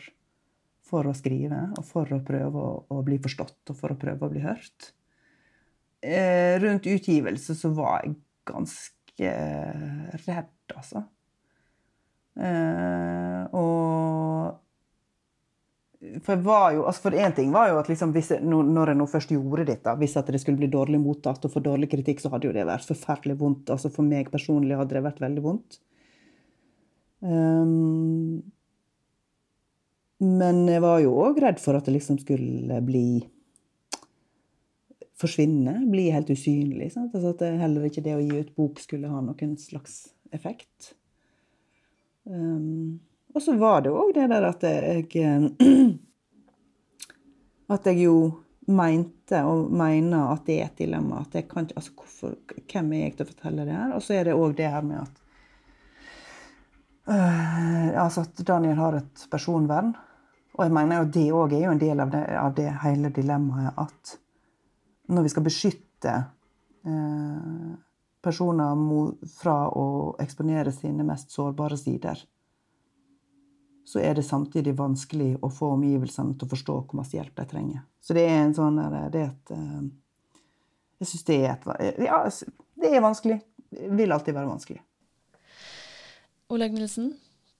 for, 0.85 1.09
å 1.09 1.17
skrive, 1.17 1.69
og 1.79 1.85
for 1.87 2.15
å 2.15 2.23
prøve 2.25 2.63
å, 2.63 2.73
å, 2.95 3.03
bli 3.07 3.19
forstått, 3.23 3.61
og 3.73 3.79
for 3.79 3.95
å 3.95 3.99
prøve 4.01 4.27
å 4.27 4.33
bli 4.33 4.45
hørt. 4.45 4.93
eh, 6.03 6.57
rundt 6.63 6.87
utgivelse 6.87 7.57
så 7.59 7.73
var 7.75 8.05
jeg 8.05 8.19
ganske 8.49 9.33
redd, 10.27 10.55
altså. 10.77 11.05
Eh, 12.39 13.45
og 13.59 14.55
For 16.23 16.39
jeg 16.39 16.79
altså 16.79 17.11
ting 17.35 17.51
var 17.51 17.73
jo 17.73 17.81
at 17.81 17.89
liksom 17.91 18.13
hvis 18.15 18.31
når 18.39 18.93
jeg 18.93 18.99
nå 19.01 19.07
først 19.11 19.33
gjorde 19.35 19.65
dette, 19.67 19.95
hvis 19.99 20.15
det 20.29 20.39
skulle 20.39 20.61
bli 20.61 20.71
dårlig 20.71 21.01
mottatt 21.03 21.45
og 21.45 21.51
få 21.51 21.63
dårlig 21.65 21.91
kritikk, 21.91 22.23
så 22.23 22.31
hadde 22.31 22.47
jo 22.47 22.55
det 22.55 22.69
vært 22.69 22.87
forferdelig 22.87 23.35
vondt. 23.41 23.73
Altså 23.75 23.91
For 23.91 24.07
meg 24.07 24.31
personlig 24.31 24.79
hadde 24.79 24.95
det 24.95 25.03
vært 25.09 25.19
veldig 25.25 25.43
vondt. 25.43 25.81
Um, 27.21 28.43
men 30.19 30.63
jeg 30.67 30.83
var 30.83 31.01
jo 31.03 31.17
òg 31.23 31.39
redd 31.43 31.61
for 31.63 31.79
at 31.79 31.87
det 31.87 31.95
liksom 31.95 32.19
skulle 32.23 32.79
bli 32.87 33.23
forsvinne, 35.19 35.81
bli 35.91 36.09
helt 36.15 36.31
usynlig. 36.31 36.93
Altså 36.95 37.35
at 37.35 37.45
heller 37.61 37.87
ikke 37.89 38.05
det 38.05 38.17
å 38.17 38.23
gi 38.23 38.41
ut 38.43 38.55
bok 38.59 38.83
skulle 38.83 39.11
ha 39.11 39.23
noen 39.23 39.57
slags 39.59 40.09
effekt. 40.35 40.93
Um, 42.29 42.99
og 43.35 43.43
så 43.43 43.55
var 43.59 43.83
det 43.85 43.95
òg 43.95 44.13
det 44.17 44.27
der 44.31 44.45
at 44.49 44.67
jeg 44.67 45.07
At 47.69 47.85
jeg 47.85 47.99
jo 48.01 48.15
mente 48.73 49.43
og 49.45 49.73
mener 49.77 50.31
at 50.33 50.47
det 50.47 50.55
er 50.57 50.71
et 50.71 50.79
dilemma. 50.81 51.21
At 51.21 51.35
jeg 51.37 51.45
kan 51.51 51.67
altså 51.77 51.93
hvorfor, 51.93 52.37
Hvem 52.65 52.93
er 52.97 53.03
jeg 53.03 53.17
til 53.17 53.27
å 53.27 53.29
fortelle 53.29 53.67
det 53.69 53.75
her? 53.77 53.93
Og 53.97 54.05
så 54.05 54.17
er 54.17 54.29
det 54.29 54.37
òg 54.37 54.55
det 54.57 54.71
her 54.73 54.87
med 54.87 55.03
at 55.03 55.21
altså 57.09 58.27
at 58.27 58.41
Daniel 58.47 58.77
har 58.77 58.99
et 58.99 59.27
personvern. 59.31 59.95
Og 60.59 60.65
jeg 60.67 60.75
mener 60.75 61.01
jo 61.01 61.11
det 61.15 61.27
òg 61.33 61.55
er 61.55 61.67
jo 61.67 61.75
en 61.75 61.81
del 61.81 62.01
av 62.03 62.11
det, 62.13 62.23
av 62.37 62.55
det, 62.57 62.67
hele 62.83 63.13
dilemmaet 63.15 63.79
at 63.79 64.17
når 65.09 65.25
vi 65.25 65.31
skal 65.33 65.45
beskytte 65.47 66.15
uh, 66.85 67.77
personer 68.21 68.83
fra 69.39 69.61
å 69.71 69.85
eksponere 70.21 70.75
sine 70.75 71.07
mest 71.07 71.31
sårbare 71.33 71.79
sider, 71.81 72.21
så 73.89 74.03
er 74.05 74.19
det 74.19 74.27
samtidig 74.27 74.75
vanskelig 74.77 75.39
å 75.41 75.49
få 75.49 75.71
omgivelsene 75.79 76.35
til 76.37 76.45
å 76.45 76.51
forstå 76.51 76.75
hvor 76.83 76.99
masse 76.99 77.17
hjelp 77.17 77.39
de 77.39 77.47
trenger. 77.49 77.87
Så 78.05 78.17
det 78.19 78.27
er 78.29 78.43
en 78.43 78.53
sånn 78.57 78.77
det 78.77 79.23
er 79.23 79.31
et, 79.31 79.55
eh, 79.55 79.87
Jeg 80.99 81.09
syns 81.09 81.25
det 81.25 81.39
er 81.39 81.55
et 81.55 82.05
Ja, 82.05 82.19
det 82.83 82.91
er 82.91 83.01
vanskelig. 83.01 83.41
Det 83.71 83.89
vil 83.97 84.13
alltid 84.13 84.35
være 84.35 84.51
vanskelig. 84.51 84.83
Oleg 86.49 86.73
Nilsen, 86.73 87.11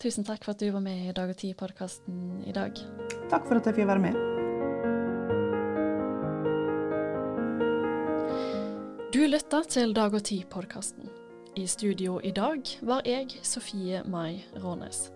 tusen 0.01 0.25
takk 0.25 0.47
for 0.47 0.55
at 0.55 0.63
du 0.63 0.71
var 0.73 0.81
med 0.81 1.11
i 1.11 1.13
Dag 1.13 1.29
og 1.29 1.37
Tid-podkasten 1.37 2.41
i 2.49 2.53
dag. 2.57 2.73
Takk 3.29 3.45
for 3.45 3.61
at 3.61 3.67
jeg 3.69 3.77
fikk 3.77 3.85
være 3.91 4.01
med. 4.01 4.17
Du 9.13 9.29
lytter 9.29 9.61
til 9.69 9.93
Dag 9.93 10.17
og 10.17 10.25
Tid-podkasten. 10.25 11.05
I 11.61 11.69
studio 11.69 12.17
i 12.25 12.33
dag 12.33 12.65
var 12.81 13.05
jeg, 13.05 13.29
Sofie 13.45 14.01
Mai 14.09 14.41
Rånes. 14.57 15.13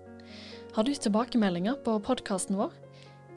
Har 0.77 0.85
du 0.85 0.93
tilbakemeldinger 0.93 1.81
på 1.81 1.97
podkasten 2.05 2.61
vår? 2.61 2.77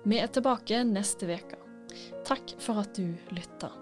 Vi 0.06 0.22
er 0.22 0.30
tilbake 0.30 0.86
neste 0.86 1.26
uke. 1.34 1.58
Takk 2.30 2.54
for 2.62 2.78
at 2.86 2.94
du 2.94 3.10
lytta. 3.34 3.74